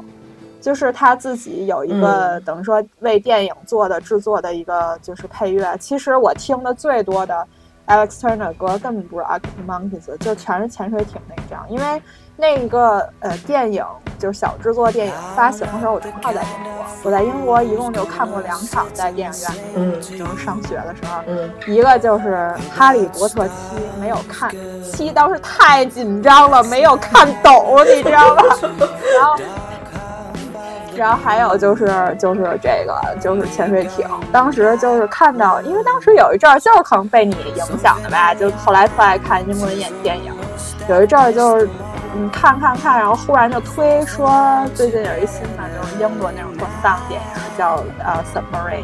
[0.60, 5.76] 就是他自己有一个、等于说为电影做的制作的一个就是配乐。
[5.78, 7.46] 其实我听的最多的
[7.86, 12.02] Alex Turner 的歌根本不是 Arctic Monkeys，就全是潜水艇那张，因为
[12.40, 13.84] 那个呃电影
[14.18, 21.20] 就是小制作电影发行的时候，我正好在英国，我在英国一共就看过两场，在电影院里，嗯就是上学的时候。
[21.26, 23.52] 嗯一个就是《哈利波特七》，
[24.00, 24.50] 没有看
[24.82, 28.42] 七，当时太紧张了，没有看懂，你知道吧？
[29.18, 29.36] 然后，
[30.96, 40.32] 然后还有就是就是这个就是潜水艇，当时就是看到，因为当时有一阵儿就是可能被你影响的吧，就后来特爱看英文演电影，
[40.88, 41.68] 有一阵儿就是。
[42.14, 44.30] 嗯，看看看，然后忽然就推说
[44.74, 48.82] 最近有一新的，就是英国那种特丧电影，叫呃《Submarine》，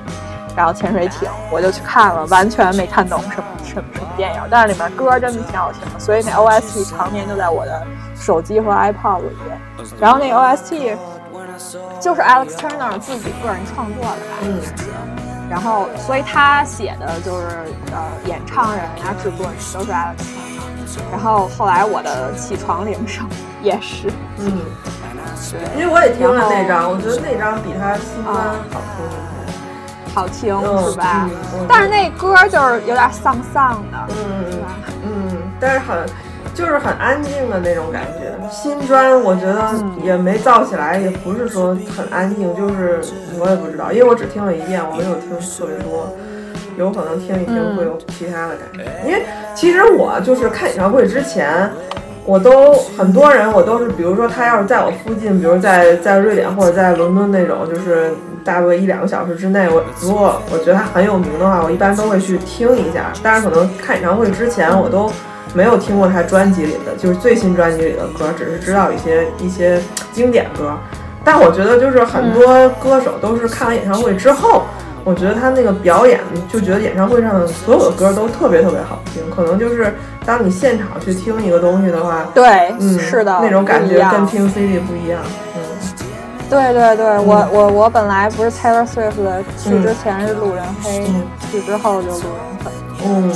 [0.56, 9.28] 然后潜水艇，我就去看了，完全没看懂什么什么什么电影，但是里面歌真的挺好听的，所以那 OST 常年就在我的手机和 iPod 里。
[10.00, 10.96] 然后那 OST
[12.00, 14.72] 就是 Alex Turner 自己个人创作的吧，应该是。
[15.48, 17.46] 然后，所以他写的就是
[17.92, 21.10] 呃，演唱人呀、制作人都是 Alex Turner。
[21.10, 23.26] 然后后来我的起床铃声
[23.62, 24.08] 也是，
[24.38, 24.60] 嗯，
[25.52, 29.06] 对，因为我也听了那张，我觉得那张比他新专好听。
[30.14, 31.28] 好听嗯是吧？
[31.68, 34.68] 但是那歌就是有点丧丧的，嗯是吧？
[35.04, 36.06] 嗯，但是很
[36.56, 38.32] 就是很安静的那种感觉。
[38.50, 39.70] 新专我觉得
[40.02, 42.98] 也没造起来，也不是说很安静，就是
[43.38, 46.10] 我也不知道，因为我只听了一遍，我没有听特别多。
[46.78, 49.22] 有可能听一听会有其他的感觉，因为
[49.54, 51.70] 其实我就是看演唱会之前，
[52.24, 58.12] 我都很多人我都是，比如说他要是在我附近，比如在在瑞典或者在伦敦那种，就是
[58.44, 63.10] 大概一两个小时之内，我如果我觉得他很有名的话，我一般都会去听一下。
[63.22, 65.10] 但是可能看演唱会之前，我都
[65.54, 69.80] 没有听过他专辑里的，就是最新专辑里的歌，只是知道一些一些
[70.12, 70.76] 经典歌。
[71.24, 74.64] 但我觉得就是很多歌手都是看完演唱会之后。
[75.04, 76.18] 我觉得他那个表演，
[76.52, 79.22] 就觉得演唱会上的所有的歌都特别特别好听。
[79.30, 79.94] 可能就是
[80.24, 85.20] 当你现场去听一个东西的话，对，嗯，是的，那种感觉跟听 CD 不一样。
[85.54, 85.60] 嗯，
[86.50, 92.72] 对对对，我我我本来不是 Taylor Swift 的，去之前是路人黑，嗯去之后就路人粉。
[93.04, 93.32] 嗯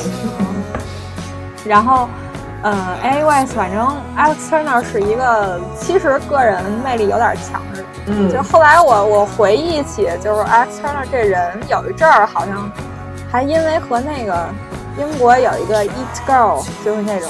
[1.64, 2.08] 然后，
[2.62, 7.86] 呃，anyways，反正 Alex Turner 是一个其实个人魅力有点强的人。
[8.06, 12.70] 嗯，就后来我我回忆起，就是 Alex Turner 这人有一阵儿好像
[13.30, 14.48] 还因为和那个
[14.98, 17.28] 英国有一个 Eat Girl，就是那种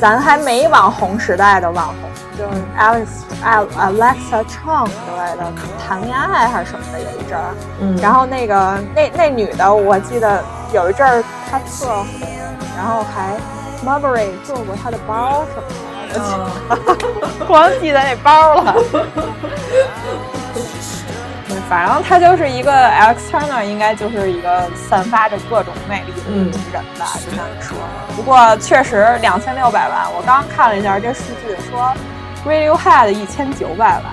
[0.00, 2.09] 咱还没网红时代的网红，
[2.40, 3.06] 就是 Alex
[3.44, 5.52] Al Alexa Chung 之类的
[5.86, 7.54] 谈恋爱还是什么的，有一阵儿。
[7.80, 10.42] 嗯，然后那个那那女的，我记得
[10.72, 12.06] 有一阵儿她特火，
[12.78, 13.36] 然后还
[13.84, 15.68] Burberry 做过她的包什么
[16.14, 16.20] 的。
[16.22, 16.50] 啊
[17.46, 18.74] 光记得那包了。
[21.46, 27.76] 对， 反正他就是一个 Alex Turner，应该就是一个散发着各种魅力的人吧，就像你说。
[28.16, 31.92] 不过确实两千六百万，我刚刚看了一下这数据，说
[32.46, 34.04] Radiohead 一千九百万，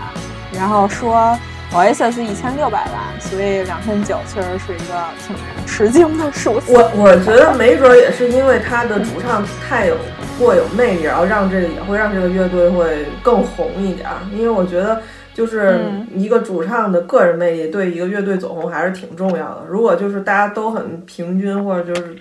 [0.51, 1.37] 然后说
[1.71, 4.93] Oasis 一千六百万，所以两千九确实是一个
[5.25, 5.35] 挺
[5.65, 6.73] 吃惊的数字。
[6.73, 9.95] 我我觉得没准也是因为他的主唱太有
[10.37, 15.01] 过有魅力，然后让这个也会让这个乐队会更红一点，因为我觉得。
[15.37, 15.79] 就是
[16.15, 19.65] 一个主唱的个人魅力对一个乐队走红还是挺重要的。
[19.69, 22.17] 如果就是大家都很平均，或者就是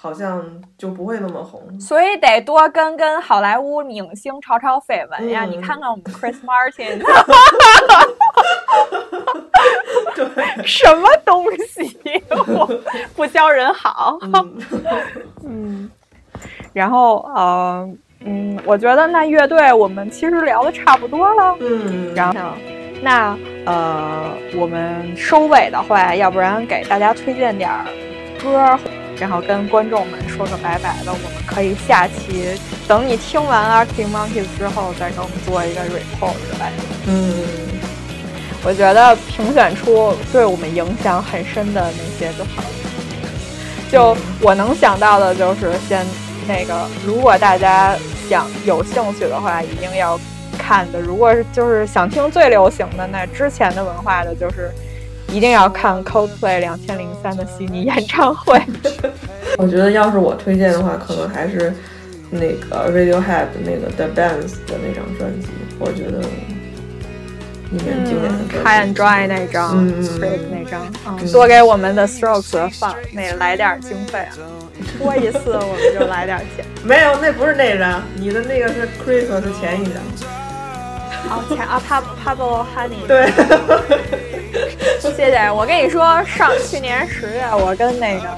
[0.00, 0.44] 好像
[0.76, 1.60] 就不会那么红。
[1.80, 5.44] 所以得多跟跟好莱坞影星炒炒绯闻呀！
[5.44, 7.02] 你看看我们 Chris Martin，
[10.14, 12.80] 对，什么东西我
[13.16, 14.16] 不教人好。
[15.44, 15.90] 嗯，
[16.72, 17.90] 然后呃。
[18.20, 21.56] 嗯，我觉得那乐队我们其实聊的差不多了。
[21.60, 22.34] 嗯，然后
[23.00, 27.70] 那呃，我们收尾的话，要不然给大家推荐点
[28.42, 28.76] 歌，
[29.20, 31.12] 然后跟观众们说个拜拜的。
[31.12, 36.82] 我们可以下期等你听完《Arctic Monkeys》之后，再给我们做一个 report 之类的。
[37.06, 37.34] 嗯，
[38.64, 42.68] 我觉得评选出对我们影响很深的那些就好了。
[43.90, 46.06] 就我能想到的就是先。
[46.50, 47.94] 那个，如果大家
[48.26, 50.18] 想有兴趣的话，一定要
[50.56, 50.98] 看的。
[50.98, 54.70] 如果是就是想听最流行的，那之前的文化的，就是
[55.32, 58.60] 一定要看 Coldplay 两千零三的悉尼演唱会。
[59.58, 61.72] 我觉得要是我推荐的话，可能还是
[62.30, 65.48] 那个 Radiohead 那个 The Bands 的那张专辑。
[65.78, 66.20] 我觉得
[67.70, 69.86] 里面经典的 High and Dry 那张
[70.18, 74.36] ，Break 那张，多给我们的 Strokes 放那来点经费啊。
[74.98, 79.94] 播一次我们就来点钱， 没有，那不是那张，你的那个是 Christmas 前一张。
[81.30, 83.06] 哦，前啊，Pab Pablo Honey。
[83.06, 83.30] 对。
[85.14, 88.28] 谢谢，我跟你说，上去年十月，我跟那个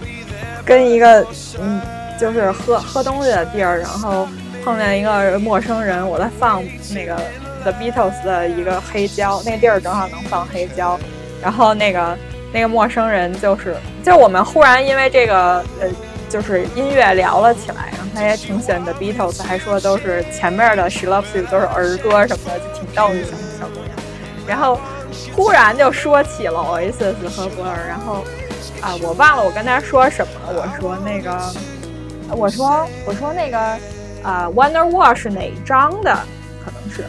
[0.64, 1.26] 跟一个
[1.60, 1.80] 嗯，
[2.18, 4.28] 就是喝喝东西的地儿，然后
[4.64, 6.62] 碰见一个陌生人，我在放
[6.94, 7.16] 那个
[7.62, 10.98] The Beatles 的一个黑胶，那地儿正好能放黑胶，
[11.42, 12.16] 然后那个
[12.52, 15.88] 那个陌生人就是，就我们忽然因为这个呃。
[16.30, 23.90] 就是音乐聊了起来，然后他也挺喜欢 The Beatles，还说都是前面的 She Loves You 都是儿歌什么的，就挺逗的小小姑娘。
[24.46, 24.78] 然后
[25.34, 28.24] 忽然就说起了 Oasis 和 Blur，然后
[28.80, 31.54] 啊，我忘了我跟他说什么，我说那个，
[32.36, 33.58] 我说我说那个
[34.22, 36.16] 啊，Wonderwall 是哪一张的？
[36.64, 37.04] 可能是，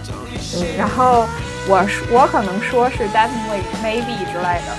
[0.57, 1.25] 嗯，然后
[1.67, 4.71] 我我可能说是 Definitely Maybe 之类的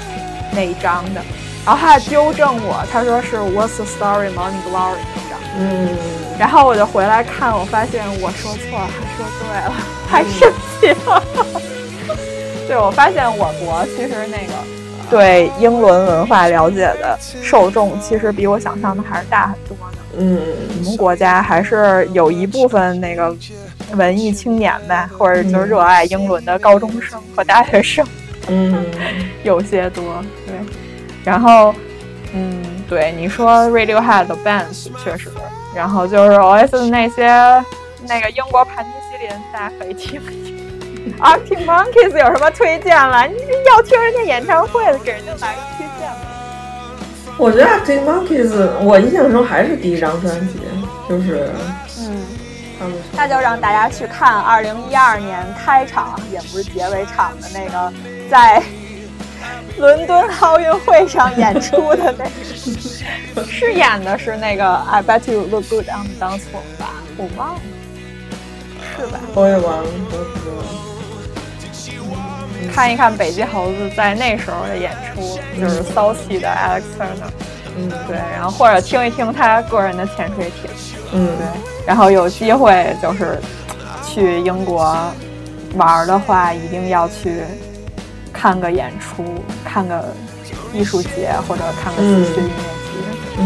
[0.52, 1.20] 那一张的。
[1.64, 5.38] 然后他还纠正我，他说是 What's the story, Morning Glory 那张。
[5.58, 5.88] 嗯。
[6.38, 9.74] 然后我就回来看，我发现我说错了，他说对了，
[10.08, 11.22] 太生气了。
[12.72, 14.54] 对，我发现我国其实那个
[15.10, 19.98] 对英伦文化了解的受众，其实比我想象的还是大很多的。
[20.16, 20.40] 嗯。
[20.78, 23.36] 我们国家还是有一部分那个
[23.94, 28.06] 文艺青年呗，或者就是热爱英伦的高中生和大学生。
[28.48, 28.86] 嗯。
[29.44, 30.02] 有些多，
[30.46, 30.54] 对。
[31.22, 31.74] 然后，
[32.32, 35.30] 嗯，对你说 Radiohead 的 bands 确实，
[35.76, 37.26] 然后就是 Oasis 那些
[38.08, 40.41] 那个英国盘尼西林，大家可以听听。
[41.22, 43.24] Arctic Monkeys 有什么推荐了？
[43.26, 43.36] 你
[43.68, 46.26] 要听人家演唱会的，给人家来个推荐吧。
[47.38, 50.60] 我觉得 Arctic Monkeys，我印象中还是第一张专辑，
[51.08, 51.50] 就是
[52.00, 57.92] 嗯，那就让大家去看二零一二年开场也不是结尾场的那个
[58.30, 58.62] 在。
[59.78, 62.24] 伦敦奥运会上演出的那
[63.34, 66.90] 个， 是演的是那个 I bet you look good on the dance floor 吧？
[67.16, 67.60] 我忘了，
[68.96, 69.18] 是吧？
[69.34, 69.84] 我也忘了。
[72.70, 77.30] 看一看北极猴子在那时候的演出，就是骚气的 Alex Turner。
[77.76, 80.70] 嗯，对，然后或者听一听他个人的潜水艇。
[81.12, 81.46] 嗯，对。
[81.86, 83.38] 然后有机会就是
[84.06, 84.96] 去英国
[85.76, 87.42] 玩的话，一定要去。
[88.34, 89.22] 看个演出，
[89.62, 90.04] 看个
[90.72, 92.92] 艺术节，或者看个西区音乐节。
[93.38, 93.42] 嗯，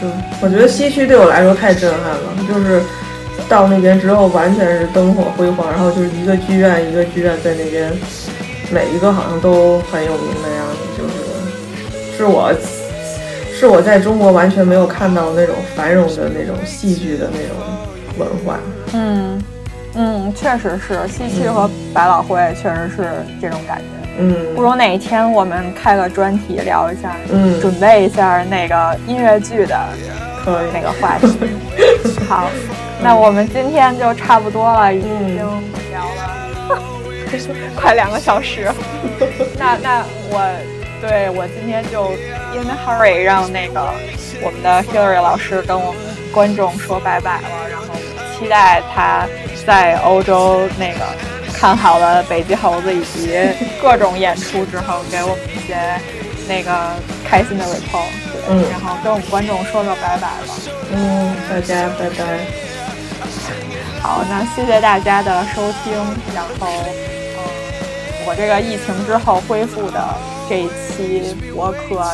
[0.00, 2.82] 对，我觉得西区对我来说太震撼了，就是
[3.48, 7.92] 到那边之后，完全是灯火辉煌，然后就是一个剧院一个剧院在那边，
[8.70, 12.52] 每一个好像都很有名的样子，就是是我
[13.54, 17.56] 是我在中国完全没有看到那种繁荣的那种戏剧的那种
[18.18, 18.58] 文化。
[18.92, 19.42] 嗯。
[19.98, 23.08] 嗯，确实是西区和百老汇，确实是
[23.40, 23.84] 这种感觉。
[24.18, 29.74] 嗯，不如哪一天我们开个专题聊一下，嗯，准备一下那个音乐剧的
[30.72, 31.26] 那个话题。
[32.28, 32.48] 好，
[33.02, 36.82] 那我们今天就差不多了，已经聊了
[37.76, 38.70] 快两个小时。
[39.58, 40.42] 那那我。
[40.98, 42.10] 对我今天就
[42.54, 43.92] in hurry 让那个
[44.42, 46.00] 我们的 Hillary 老师跟我们
[46.32, 47.94] 观众说拜拜了，然后
[48.32, 49.26] 期待他
[49.66, 51.04] 在欧洲那个
[51.52, 53.38] 看好了北极猴子以及
[53.80, 55.76] 各种演出之后，给我们一些
[56.48, 56.72] 那个
[57.28, 58.08] 开心的 report。
[58.48, 60.32] 嗯，然后跟我们观众说说拜拜吧。
[60.92, 62.46] 嗯，大家拜拜。
[64.00, 65.92] 好，那谢谢大家的收听。
[66.34, 67.38] 然后，嗯，
[68.26, 70.02] 我这个疫情之后恢复的。
[70.48, 72.04] 这一期播客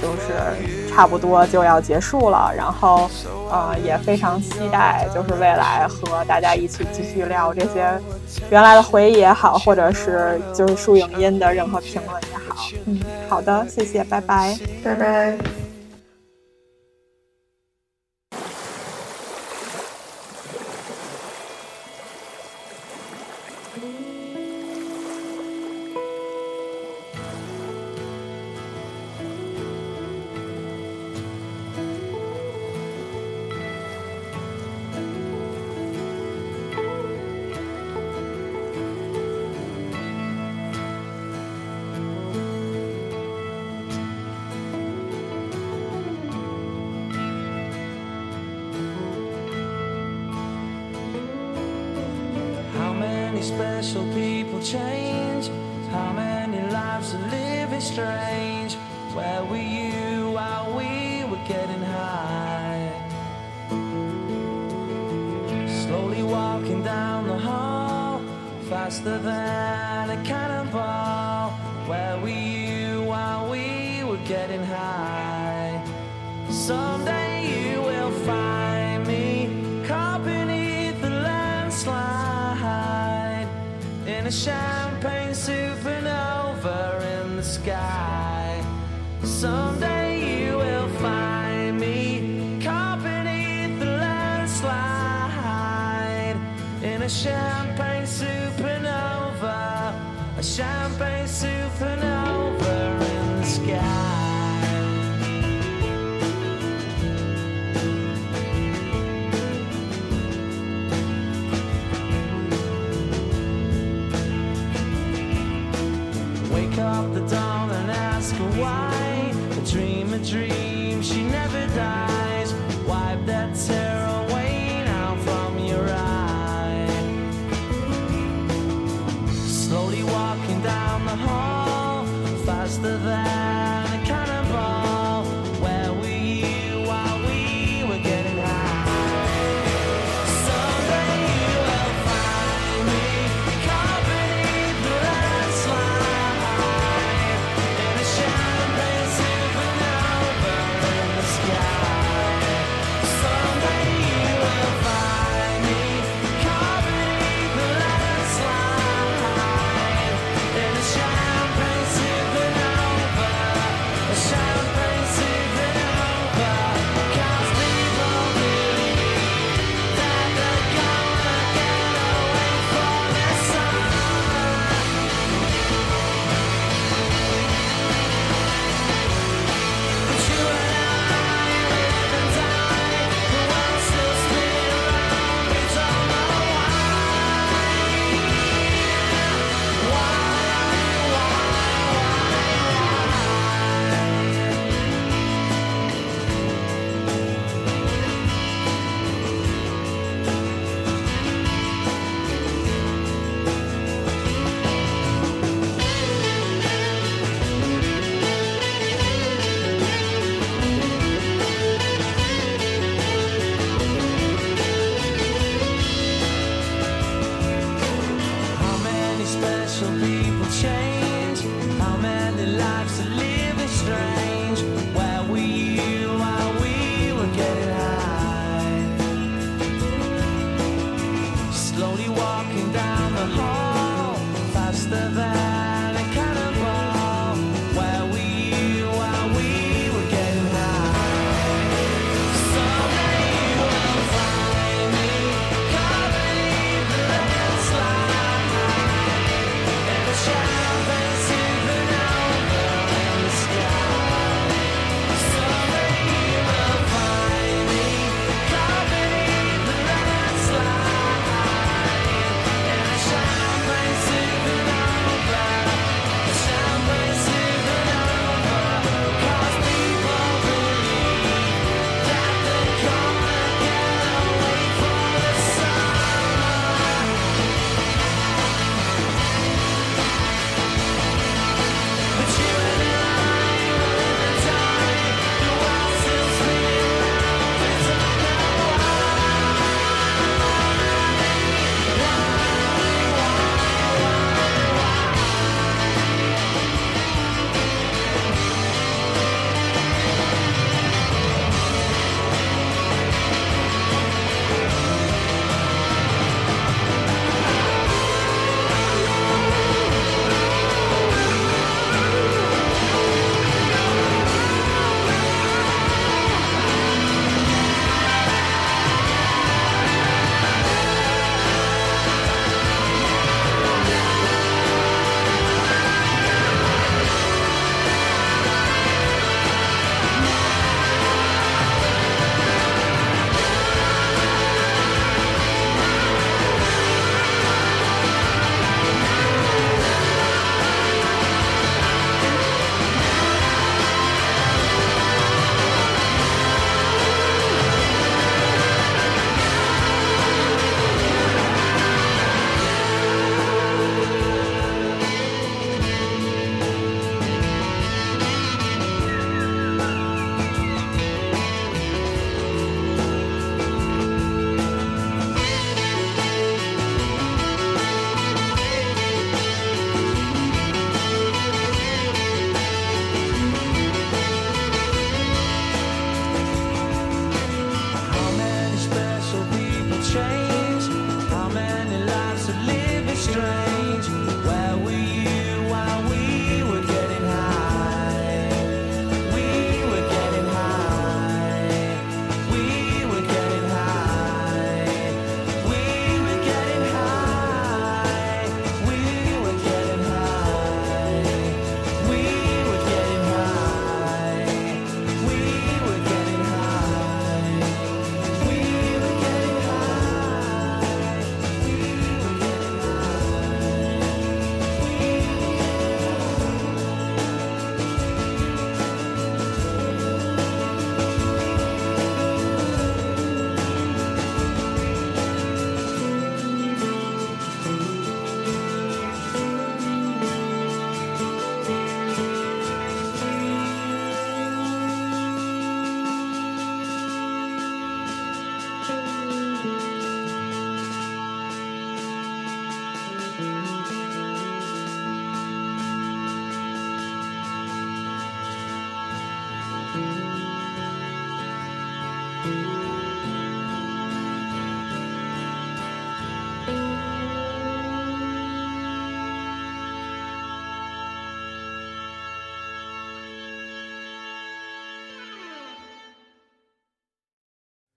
[0.00, 3.06] 就是差不多就要结束了，然后
[3.50, 7.86] 呃也非常期待，就是未来和大家一起继续聊这些
[8.48, 12.66] 原来的回忆也好，或者是就是树影音的任何评论也好。
[12.86, 12.98] 嗯，
[13.28, 15.61] 好的，谢谢，拜拜，拜拜。